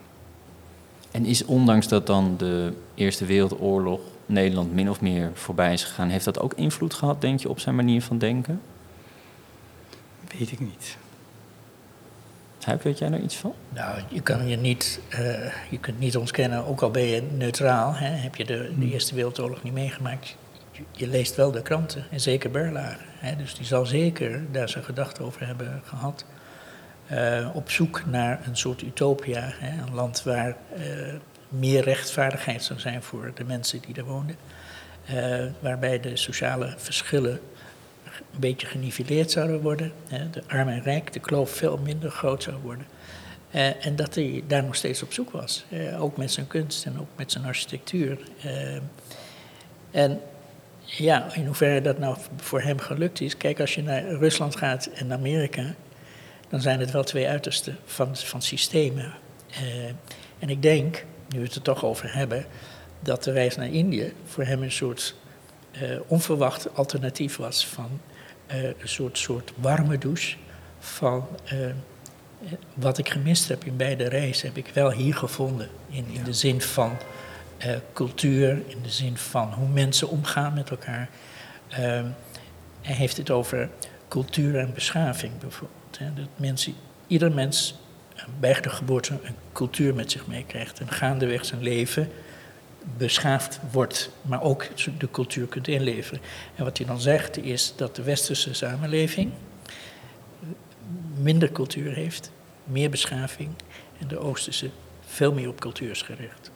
En 1.10 1.24
is 1.24 1.44
ondanks 1.44 1.88
dat 1.88 2.06
dan 2.06 2.34
de 2.36 2.72
Eerste 2.94 3.24
Wereldoorlog 3.24 4.00
Nederland 4.30 4.72
min 4.72 4.90
of 4.90 5.00
meer 5.00 5.30
voorbij 5.34 5.72
is 5.72 5.84
gegaan, 5.84 6.08
heeft 6.08 6.24
dat 6.24 6.38
ook 6.40 6.54
invloed 6.54 6.94
gehad, 6.94 7.20
denk 7.20 7.40
je, 7.40 7.48
op 7.48 7.60
zijn 7.60 7.74
manier 7.74 8.02
van 8.02 8.18
denken? 8.18 8.60
Weet 10.38 10.52
ik 10.52 10.60
niet. 10.60 10.96
Huip, 12.64 12.82
weet 12.82 12.98
jij 12.98 13.12
er 13.12 13.20
iets 13.20 13.36
van? 13.36 13.54
Nou, 13.68 14.00
je 14.08 14.20
kan 14.20 14.48
je 14.48 14.56
niet, 14.56 15.00
uh, 15.10 15.52
je 15.70 15.78
kunt 15.80 15.98
niet 15.98 16.16
ontkennen, 16.16 16.66
ook 16.66 16.82
al 16.82 16.90
ben 16.90 17.02
je 17.02 17.22
neutraal, 17.36 17.94
hè, 17.94 18.08
heb 18.08 18.34
je 18.34 18.44
de, 18.44 18.58
de 18.58 18.72
hmm. 18.74 18.90
Eerste 18.90 19.14
Wereldoorlog 19.14 19.62
niet 19.62 19.72
meegemaakt. 19.72 20.36
Je, 20.70 20.82
je, 20.92 21.06
leest 21.06 21.36
wel 21.36 21.50
de 21.50 21.62
kranten, 21.62 22.04
en 22.10 22.20
zeker 22.20 22.50
Berlage. 22.50 22.98
Hè, 23.18 23.36
dus 23.36 23.54
die 23.54 23.66
zal 23.66 23.86
zeker 23.86 24.42
daar 24.52 24.68
zijn 24.68 24.84
gedachten 24.84 25.24
over 25.24 25.46
hebben 25.46 25.82
gehad. 25.84 26.24
Uh, 27.12 27.48
op 27.52 27.70
zoek 27.70 28.02
naar 28.06 28.40
een 28.46 28.56
soort 28.56 28.82
utopia, 28.82 29.52
hè, 29.54 29.82
een 29.82 29.94
land 29.94 30.22
waar 30.22 30.56
uh, 30.78 30.84
meer 31.50 31.84
rechtvaardigheid 31.84 32.62
zou 32.62 32.80
zijn 32.80 33.02
voor 33.02 33.32
de 33.34 33.44
mensen 33.44 33.80
die 33.86 33.94
er 33.94 34.04
woonden. 34.04 34.36
Uh, 35.10 35.44
waarbij 35.60 36.00
de 36.00 36.16
sociale 36.16 36.74
verschillen 36.76 37.40
een 38.04 38.40
beetje 38.40 38.66
geniveleerd 38.66 39.30
zouden 39.30 39.60
worden. 39.60 39.92
De 40.30 40.42
arm 40.46 40.68
en 40.68 40.82
rijk, 40.82 41.12
de 41.12 41.20
kloof 41.20 41.50
veel 41.50 41.78
minder 41.78 42.10
groot 42.10 42.42
zou 42.42 42.56
worden. 42.62 42.86
Uh, 43.54 43.86
en 43.86 43.96
dat 43.96 44.14
hij 44.14 44.44
daar 44.46 44.64
nog 44.64 44.74
steeds 44.74 45.02
op 45.02 45.12
zoek 45.12 45.30
was. 45.30 45.64
Uh, 45.68 46.02
ook 46.02 46.16
met 46.16 46.32
zijn 46.32 46.46
kunst 46.46 46.86
en 46.86 47.00
ook 47.00 47.08
met 47.16 47.32
zijn 47.32 47.44
architectuur. 47.44 48.18
en 49.90 50.20
ja, 50.80 51.34
in 51.34 51.46
hoeverre 51.46 51.80
dat 51.80 51.98
nou 51.98 52.16
voor 52.36 52.60
hem 52.60 52.78
gelukt 52.78 53.20
is. 53.20 53.36
Kijk, 53.36 53.60
als 53.60 53.74
je 53.74 53.82
naar 53.82 54.04
Rusland 54.04 54.56
gaat 54.56 54.86
en 54.86 55.12
Amerika, 55.12 55.74
dan 56.48 56.60
zijn 56.60 56.80
het 56.80 56.90
wel 56.90 57.04
twee 57.04 57.28
uitersten 57.28 57.76
van, 57.84 58.16
van 58.16 58.42
systemen. 58.42 59.12
en 60.38 60.48
ik 60.48 60.62
denk 60.62 61.04
nu 61.32 61.38
we 61.38 61.44
het 61.44 61.54
er 61.54 61.62
toch 61.62 61.84
over 61.84 62.14
hebben, 62.14 62.46
dat 63.00 63.24
de 63.24 63.32
reis 63.32 63.56
naar 63.56 63.68
Indië 63.68 64.12
voor 64.26 64.44
hem 64.44 64.62
een 64.62 64.72
soort 64.72 65.14
uh, 65.82 66.00
onverwacht 66.06 66.74
alternatief 66.74 67.36
was 67.36 67.66
van 67.66 68.00
uh, 68.50 68.64
een 68.64 68.74
soort, 68.84 69.18
soort 69.18 69.52
warme 69.56 69.98
douche 69.98 70.36
van 70.78 71.26
uh, 71.52 71.66
wat 72.74 72.98
ik 72.98 73.08
gemist 73.08 73.48
heb 73.48 73.64
in 73.64 73.76
beide 73.76 74.08
reizen, 74.08 74.46
heb 74.46 74.56
ik 74.56 74.70
wel 74.74 74.90
hier 74.90 75.14
gevonden. 75.14 75.68
In, 75.88 76.06
in 76.12 76.24
de 76.24 76.32
zin 76.32 76.60
van 76.60 76.96
cultuur, 77.92 78.62
in 78.66 78.82
de 78.82 78.90
zin 78.90 79.16
van 79.16 79.52
hoe 79.52 79.68
mensen 79.68 80.08
omgaan 80.08 80.54
met 80.54 80.70
elkaar. 80.70 81.08
Ehm, 81.68 82.06
hij 82.80 82.94
heeft 82.94 83.16
het 83.16 83.30
over 83.30 83.68
cultuur 84.08 84.58
en 84.58 84.74
beschaving 84.74 85.38
bijvoorbeeld. 85.38 85.98
Hè, 85.98 86.14
dat 86.14 86.28
mensen, 86.36 86.74
ieder 87.06 87.32
mens 87.32 87.78
bij 88.40 88.60
de 88.60 88.68
geboorte 88.70 89.18
een 89.22 89.34
cultuur 89.52 89.94
met 89.94 90.10
zich 90.10 90.26
meekrijgt. 90.26 90.80
En 90.80 90.88
gaandeweg 90.88 91.44
zijn 91.44 91.62
leven 91.62 92.08
beschaafd 92.96 93.60
wordt, 93.70 94.10
maar 94.22 94.42
ook 94.42 94.66
de 94.98 95.10
cultuur 95.10 95.46
kunt 95.46 95.68
inleveren. 95.68 96.20
En 96.54 96.64
wat 96.64 96.78
hij 96.78 96.86
dan 96.86 97.00
zegt 97.00 97.36
is 97.36 97.72
dat 97.76 97.96
de 97.96 98.02
westerse 98.02 98.54
samenleving 98.54 99.32
minder 101.14 101.52
cultuur 101.52 101.94
heeft, 101.94 102.30
meer 102.64 102.90
beschaving, 102.90 103.50
en 103.98 104.08
de 104.08 104.18
oosterse 104.18 104.70
veel 105.06 105.32
meer 105.32 105.48
op 105.48 105.60
cultuur 105.60 105.90
is 105.90 106.02
gericht. 106.02 106.50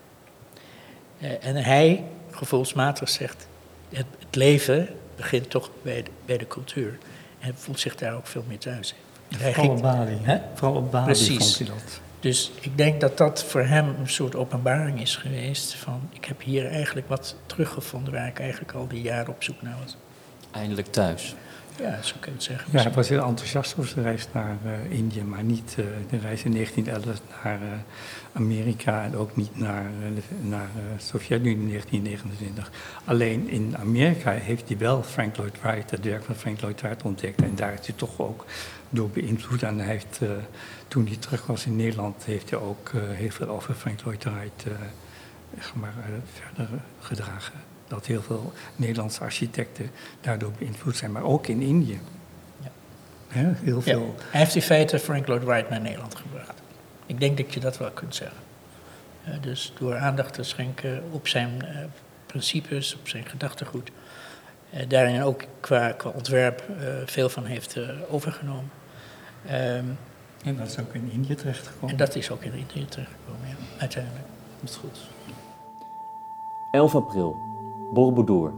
Eh, 1.21 1.45
en 1.45 1.57
hij, 1.57 2.05
gevoelsmatig, 2.31 3.09
zegt: 3.09 3.49
het, 3.89 4.07
leven 4.31 4.89
begint 5.17 5.51
toch 5.51 5.71
bij 5.83 6.05
de, 6.27 6.47
cultuur. 6.47 6.99
En 7.39 7.55
voelt 7.57 7.81
zich 7.81 7.97
daar 7.97 8.15
ook 8.15 8.27
veel 8.27 8.45
meer 8.49 8.59
thuis. 8.59 8.95
Vooral 9.31 9.71
op 9.71 9.83
Bali. 9.83 10.19
Hè? 10.23 10.39
Vooral 10.55 10.77
op 10.77 10.91
Bali 10.91 11.05
Precies. 11.05 11.37
vond 11.37 11.59
hij 11.59 11.67
dat. 11.67 12.01
Dus 12.21 12.51
ik 12.61 12.79
denk 12.79 13.01
dat 13.01 13.19
dat 13.19 13.45
voor 13.45 13.63
hem 13.63 13.95
een 14.01 14.09
soort 14.09 14.37
openbaring 14.37 15.01
is 15.01 15.17
geweest. 15.17 15.75
Van 15.75 16.09
ik 16.13 16.25
heb 16.25 16.43
hier 16.43 16.67
eigenlijk 16.71 17.09
wat 17.09 17.37
teruggevonden 17.47 18.13
waar 18.13 18.27
ik 18.27 18.41
eigenlijk 18.41 18.73
al 18.73 18.89
die 18.89 19.03
jaren 19.03 19.29
op 19.29 19.43
zoek 19.43 19.63
naar 19.63 19.77
was. 19.83 19.97
Eindelijk 20.51 20.93
thuis. 20.93 21.35
Ja, 21.77 22.03
zo 22.03 22.15
kun 22.21 22.31
je 22.31 22.37
het 22.37 22.43
zeggen. 22.43 22.69
Ja, 22.73 22.83
hij 22.83 22.93
was 22.93 23.09
heel 23.09 23.25
enthousiast 23.25 23.79
over 23.79 23.95
de 23.95 24.03
reis 24.03 24.27
naar 24.33 24.57
uh, 24.65 24.99
Indië, 24.99 25.23
maar 25.23 25.45
niet 25.45 25.77
uh, 25.79 25.85
de 26.11 26.19
reis 26.19 26.43
in 26.43 26.53
1911 26.53 27.21
naar 27.43 27.63
uh, 27.63 27.69
Amerika 28.33 29.05
en 29.05 29.17
ook 29.17 29.37
niet 29.37 29.59
naar, 29.59 29.91
naar 30.41 30.69
Sovjet-Unie 30.97 31.57
in 31.57 31.69
1929. 31.69 32.71
Alleen 33.05 33.49
in 33.49 33.77
Amerika 33.79 34.31
heeft 34.31 34.69
hij 34.69 34.79
wel 34.79 35.03
Frank 35.03 35.37
Lloyd 35.37 35.61
Wright, 35.61 35.91
het 35.91 36.05
werk 36.05 36.25
van 36.25 36.35
Frank 36.35 36.61
Lloyd 36.61 36.81
Wright 36.81 37.03
ontdekt. 37.03 37.43
En 37.43 37.55
daar 37.55 37.73
is 37.73 37.87
hij 37.87 37.97
toch 37.97 38.19
ook 38.19 38.45
door 38.91 39.11
beïnvloed. 39.11 39.63
En 39.63 39.79
heeft, 39.81 40.21
toen 40.89 41.07
hij 41.07 41.17
terug 41.17 41.47
was 41.47 41.67
in 41.67 41.77
Nederland, 41.77 42.25
heeft 42.25 42.51
hij 42.51 42.59
ook 42.59 42.91
heel 42.95 43.31
veel 43.31 43.49
over 43.49 43.75
Frank 43.75 44.01
Lloyd 44.03 44.25
Wright 44.25 44.65
maar, 45.75 45.95
verder 46.33 46.69
gedragen 47.01 47.74
dat 47.89 48.07
heel 48.07 48.23
veel 48.23 48.53
Nederlandse 48.77 49.21
architecten 49.21 49.91
daardoor 50.21 50.53
beïnvloed 50.59 50.97
zijn, 50.97 51.13
maar 51.13 51.23
ook 51.23 51.47
in 51.47 51.61
Indië. 51.61 52.01
Ja. 53.29 53.55
heel 53.63 53.83
veel. 53.83 54.15
Hij 54.31 54.41
heeft 54.41 54.55
in 54.55 54.63
feite 54.63 54.99
Frank 54.99 55.27
Lloyd 55.27 55.45
Wright 55.45 55.71
naar 55.71 55.81
Nederland 55.81 56.15
gebracht. 56.15 56.63
Ik 57.07 57.21
denk 57.21 57.37
dat 57.37 57.55
je 57.55 57.61
dat 57.61 57.79
wel 57.79 57.91
kunt 57.91 58.15
zeggen. 58.15 58.39
Uh, 59.29 59.35
dus 59.41 59.73
door 59.79 59.97
aandacht 59.97 60.35
te 60.35 60.43
schenken 60.43 61.03
op 61.11 61.29
zijn 61.29 61.51
uh, 61.63 61.79
principes, 62.27 62.95
op 62.95 63.09
zijn 63.09 63.27
gedachtegoed, 63.27 63.91
uh, 64.75 64.81
daarin 64.89 65.23
ook 65.23 65.43
qua, 65.61 65.93
qua 65.93 66.11
ontwerp 66.11 66.63
veel 67.05 67.29
van 67.29 67.45
heeft 67.45 67.79
overgenomen. 68.09 68.71
Um, 69.51 69.99
en 70.45 70.57
dat 70.57 70.67
is 70.67 70.79
ook 70.79 70.95
in 70.95 71.11
Indië 71.13 71.35
terechtgekomen. 71.35 71.91
En 71.91 71.97
dat 71.97 72.15
is 72.15 72.31
ook 72.31 72.43
in 72.43 72.53
Indië 72.53 72.87
terechtgekomen, 72.87 73.49
ja, 73.49 73.55
uiteindelijk. 73.79 74.25
Dat 74.61 74.71
is 74.71 74.77
goed. 74.77 74.99
11 76.71 76.95
april 76.95 77.54
Borobudur. 77.93 78.53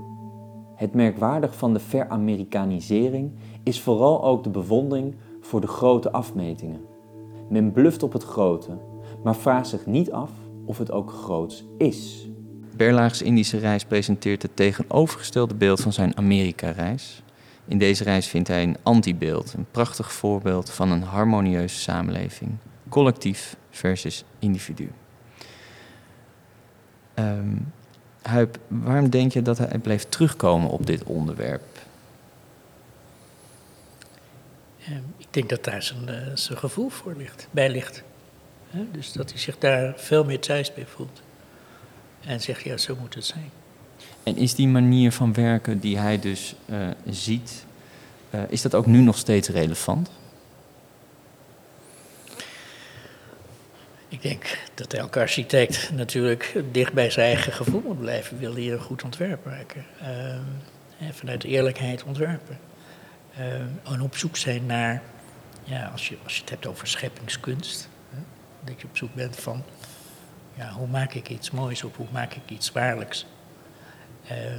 Het 0.75 0.95
merkwaardig 0.95 1.57
van 1.57 1.73
de 1.73 1.81
veramerikanisering 1.81 3.33
is 3.63 3.81
vooral 3.81 4.25
ook 4.25 4.45
de 4.45 4.51
bewondering 4.51 5.15
voor 5.41 5.61
de 5.61 5.67
grote 5.67 6.13
afmetingen. 6.13 6.81
Men 7.49 7.73
bluft 7.73 8.03
op 8.03 8.13
het 8.13 8.23
grote, 8.23 8.79
maar 9.25 9.37
vraagt 9.37 9.69
zich 9.69 9.87
niet 9.87 10.13
af 10.13 10.31
of 10.65 10.79
het 10.79 10.91
ook 10.91 11.11
groots 11.11 11.67
is. 11.79 12.29
Berlage's 12.77 13.23
Indische 13.23 13.59
reis 13.59 13.85
presenteert 13.85 14.43
het 14.43 14.57
tegenovergestelde 14.57 15.55
beeld 15.55 15.81
van 15.81 15.93
zijn 15.93 16.17
Amerika-reis. 16.17 17.23
In 17.69 17.79
deze 17.79 18.05
reis 18.05 18.27
vindt 18.27 18.49
hij 18.49 18.63
een 18.63 18.77
antibeeld, 18.83 19.53
een 19.53 19.67
prachtig 19.71 20.13
voorbeeld 20.13 20.71
van 20.71 20.91
een 20.91 21.03
harmonieuze 21.03 21.79
samenleving. 21.79 22.51
Collectief 22.89 23.57
versus 23.71 24.25
individu. 24.39 24.91
Um, 27.15 27.73
Huip, 28.27 28.59
waarom 28.69 29.11
denk 29.11 29.33
je 29.33 29.43
dat 29.43 29.59
hij 29.59 29.79
bleef 29.79 30.05
terugkomen 30.05 30.71
op 30.71 30.87
dit 30.87 31.03
onderwerp? 31.05 31.63
Ehm, 34.85 35.01
ik 35.17 35.27
denk 35.31 35.49
dat 35.49 35.65
daar 35.65 35.83
zijn, 35.83 36.09
uh, 36.09 36.17
zijn 36.35 36.59
gevoel 36.59 36.89
voor 36.89 37.15
ligt, 37.17 37.49
bij 37.51 37.71
ligt. 37.71 38.03
dus 38.93 39.13
dat 39.13 39.31
hij 39.31 39.39
zich 39.39 39.59
daar 39.59 39.95
veel 39.97 40.25
meer 40.25 40.41
thuis 40.41 40.75
bij 40.75 40.87
voelt. 40.87 41.23
En 42.25 42.41
zegt, 42.41 42.63
ja, 42.63 42.77
zo 42.77 42.97
moet 43.01 43.15
het 43.15 43.25
zijn. 43.25 43.51
En 44.23 44.37
is 44.37 44.55
die 44.55 44.69
manier 44.69 45.13
van 45.13 45.35
werken 45.35 45.79
die 45.79 45.99
hij 45.99 46.21
dus 46.21 46.55
uh, 46.71 46.89
ziet, 47.11 47.65
uh, 48.31 48.41
is 48.49 48.63
dat 48.63 48.75
ook 48.75 48.87
nu 48.87 49.01
nog 49.01 49.19
steeds 49.19 49.49
relevant? 49.49 50.11
Ik 54.09 54.23
denk 54.23 54.59
dat 54.75 54.93
elke 54.93 55.21
architect 55.21 55.91
natuurlijk 55.93 56.63
dicht 56.73 56.93
bij 56.93 57.11
zijn 57.11 57.27
eigen 57.27 57.53
gevoel 57.53 57.83
moet 57.85 58.01
blijven. 58.01 58.39
Wil 58.39 58.55
hij 58.55 58.73
een 58.73 58.81
goed 58.81 59.05
ontwerp 59.05 59.45
maken? 59.45 59.85
Uh, 60.03 61.09
vanuit 61.13 61.45
eerlijkheid 61.45 62.05
ontwerpen. 62.05 62.59
Uh, 63.39 63.93
en 63.93 64.01
op 64.01 64.17
zoek 64.17 64.37
zijn 64.37 64.67
naar, 64.67 65.03
ja, 65.65 65.87
als, 65.87 66.09
je, 66.09 66.17
als 66.25 66.35
je 66.35 66.41
het 66.41 66.51
hebt 66.51 66.67
over 66.67 66.87
scheppingskunst, 66.87 67.89
hè, 68.11 68.19
dat 68.65 68.81
je 68.81 68.87
op 68.87 68.97
zoek 68.97 69.15
bent 69.15 69.37
van, 69.37 69.65
ja, 70.55 70.71
hoe 70.71 70.89
maak 70.89 71.15
ik 71.15 71.29
iets 71.29 71.51
moois 71.51 71.85
of 71.85 71.97
hoe 71.97 72.07
maak 72.13 72.35
ik 72.35 72.51
iets 72.51 72.73
waarlijks? 72.73 73.27
Uh, 74.31 74.55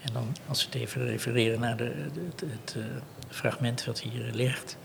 en 0.00 0.12
dan, 0.12 0.36
als 0.48 0.60
we 0.60 0.72
het 0.72 0.80
even 0.88 1.06
refereren 1.06 1.60
naar 1.60 1.76
de, 1.76 2.06
het, 2.36 2.74
uh, 2.76 2.84
fragment 3.28 3.84
wat 3.84 4.00
hier 4.00 4.30
ligt, 4.32 4.76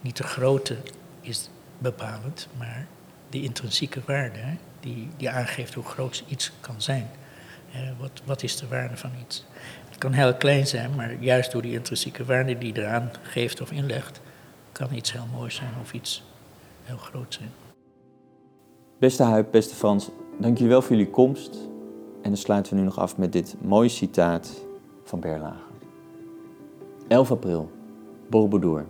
niet 0.00 0.16
de 0.16 0.22
grootte 0.22 0.76
is 1.20 1.50
bepalend, 1.78 2.48
maar 2.58 2.86
de 3.30 3.42
intrinsieke 3.42 4.00
waarde 4.06 4.40
die, 4.80 5.08
die 5.16 5.30
aangeeft 5.30 5.74
hoe 5.74 5.84
groot 5.84 6.24
iets 6.28 6.52
kan 6.60 6.82
zijn. 6.82 7.08
Wat, 7.98 8.22
wat 8.24 8.42
is 8.42 8.56
de 8.56 8.68
waarde 8.68 8.96
van 8.96 9.10
iets? 9.24 9.44
Het 9.88 9.98
kan 9.98 10.12
heel 10.12 10.34
klein 10.34 10.66
zijn, 10.66 10.94
maar 10.94 11.14
juist 11.20 11.52
door 11.52 11.62
die 11.62 11.72
intrinsieke 11.72 12.24
waarde 12.24 12.58
die 12.58 12.76
eraan 12.76 13.10
geeft 13.22 13.60
of 13.60 13.70
inlegt, 13.70 14.20
kan 14.72 14.94
iets 14.94 15.12
heel 15.12 15.26
mooi 15.32 15.50
zijn 15.50 15.70
of 15.80 15.92
iets 15.92 16.24
heel 16.82 16.96
groot 16.96 17.34
zijn. 17.34 17.50
Beste 18.98 19.22
Huip, 19.22 19.50
beste 19.50 19.74
Frans, 19.74 20.08
dank 20.38 20.56
jullie 20.56 20.72
wel 20.72 20.82
voor 20.82 20.96
jullie 20.96 21.10
komst. 21.10 21.54
En 22.22 22.32
dan 22.32 22.36
sluiten 22.36 22.72
we 22.72 22.78
nu 22.78 22.84
nog 22.84 22.98
af 22.98 23.16
met 23.16 23.32
dit 23.32 23.56
mooie 23.60 23.88
citaat 23.88 24.64
van 25.04 25.20
Berlage. 25.20 25.64
11 27.08 27.30
april, 27.30 27.70
Borobudur. 28.30 28.86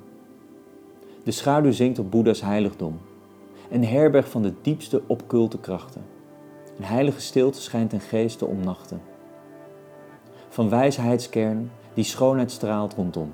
De 1.25 1.31
schaduw 1.31 1.73
zinkt 1.73 1.99
op 1.99 2.11
Boeddha's 2.11 2.41
heiligdom, 2.41 3.01
een 3.71 3.85
herberg 3.85 4.29
van 4.29 4.43
de 4.43 4.53
diepste 4.63 5.03
opculte 5.07 5.59
krachten. 5.59 6.05
Een 6.79 6.85
heilige 6.85 7.21
stilte 7.21 7.61
schijnt 7.61 7.91
ten 7.91 8.01
geest 8.01 8.39
te 8.39 8.47
omnachten. 8.47 9.01
Van 10.49 10.69
wijsheidskern 10.69 11.71
die 11.95 12.05
schoonheid 12.05 12.51
straalt 12.51 12.95
rondom. 12.95 13.33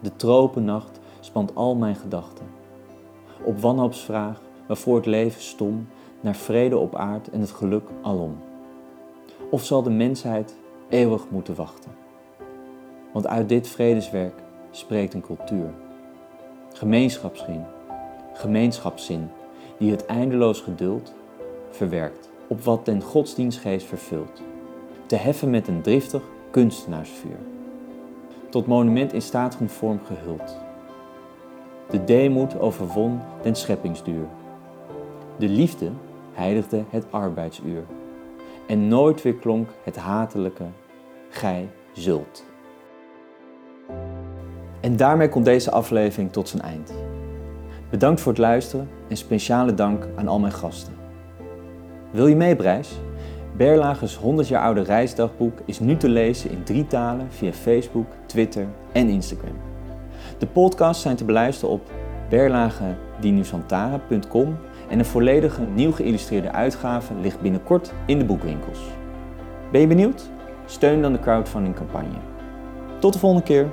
De 0.00 0.16
tropennacht 0.16 1.00
spant 1.20 1.54
al 1.54 1.74
mijn 1.74 1.96
gedachten. 1.96 2.46
Op 3.44 3.60
wanhoopsvraag 3.60 4.40
waarvoor 4.66 4.96
het 4.96 5.06
leven 5.06 5.40
stom 5.40 5.86
naar 6.20 6.36
vrede 6.36 6.76
op 6.76 6.94
aard 6.94 7.30
en 7.30 7.40
het 7.40 7.50
geluk 7.50 7.88
alom. 8.02 8.36
Of 9.50 9.64
zal 9.64 9.82
de 9.82 9.90
mensheid 9.90 10.56
eeuwig 10.88 11.30
moeten 11.30 11.54
wachten? 11.54 11.90
Want 13.12 13.26
uit 13.26 13.48
dit 13.48 13.68
vredeswerk 13.68 14.42
spreekt 14.70 15.14
een 15.14 15.20
cultuur. 15.20 15.70
Gemeenschapsgeen, 16.72 17.64
gemeenschapszin, 18.36 19.30
die 19.78 19.90
het 19.90 20.06
eindeloos 20.06 20.60
geduld 20.60 21.14
verwerkt 21.70 22.30
op 22.48 22.62
wat 22.62 22.84
den 22.84 23.02
godsdienstgeest 23.02 23.86
vervult. 23.86 24.42
Te 25.06 25.16
heffen 25.16 25.50
met 25.50 25.68
een 25.68 25.82
driftig 25.82 26.22
kunstenaarsvuur. 26.50 27.38
Tot 28.50 28.66
monument 28.66 29.12
in 29.12 29.68
vorm 29.68 30.00
gehuld. 30.04 30.56
De 31.90 32.04
deemoed 32.04 32.58
overwon 32.58 33.20
den 33.42 33.54
scheppingsduur. 33.54 34.26
De 35.38 35.48
liefde 35.48 35.90
heiligde 36.32 36.84
het 36.90 37.06
arbeidsuur. 37.10 37.84
En 38.66 38.88
nooit 38.88 39.22
weer 39.22 39.34
klonk 39.34 39.68
het 39.82 39.96
hatelijke, 39.96 40.64
gij 41.28 41.68
zult. 41.92 42.44
En 44.80 44.96
daarmee 44.96 45.28
komt 45.28 45.44
deze 45.44 45.70
aflevering 45.70 46.32
tot 46.32 46.48
zijn 46.48 46.62
eind. 46.62 46.92
Bedankt 47.90 48.20
voor 48.20 48.32
het 48.32 48.40
luisteren 48.40 48.88
en 49.08 49.16
speciale 49.16 49.74
dank 49.74 50.08
aan 50.16 50.28
al 50.28 50.38
mijn 50.38 50.52
gasten. 50.52 50.94
Wil 52.10 52.26
je 52.26 52.36
mee 52.36 52.52
op 52.52 52.60
reis? 52.60 53.00
Berlagers 53.56 54.16
100 54.16 54.48
jaar 54.48 54.62
oude 54.62 54.82
reisdagboek 54.82 55.58
is 55.64 55.80
nu 55.80 55.96
te 55.96 56.08
lezen 56.08 56.50
in 56.50 56.62
drie 56.62 56.86
talen 56.86 57.26
via 57.30 57.52
Facebook, 57.52 58.06
Twitter 58.26 58.66
en 58.92 59.08
Instagram. 59.08 59.56
De 60.38 60.46
podcasts 60.46 61.02
zijn 61.02 61.16
te 61.16 61.24
beluisteren 61.24 61.74
op 61.74 61.90
berlagedinusantara.com 62.28 64.56
en 64.88 64.98
een 64.98 65.04
volledige 65.04 65.62
nieuw 65.74 65.92
geïllustreerde 65.92 66.52
uitgave 66.52 67.14
ligt 67.20 67.40
binnenkort 67.40 67.92
in 68.06 68.18
de 68.18 68.24
boekwinkels. 68.24 68.80
Ben 69.72 69.80
je 69.80 69.86
benieuwd? 69.86 70.30
Steun 70.64 71.02
dan 71.02 71.12
de 71.12 71.20
crowdfunding 71.20 71.74
campagne. 71.74 72.18
Tot 72.98 73.12
de 73.12 73.18
volgende 73.18 73.44
keer! 73.44 73.66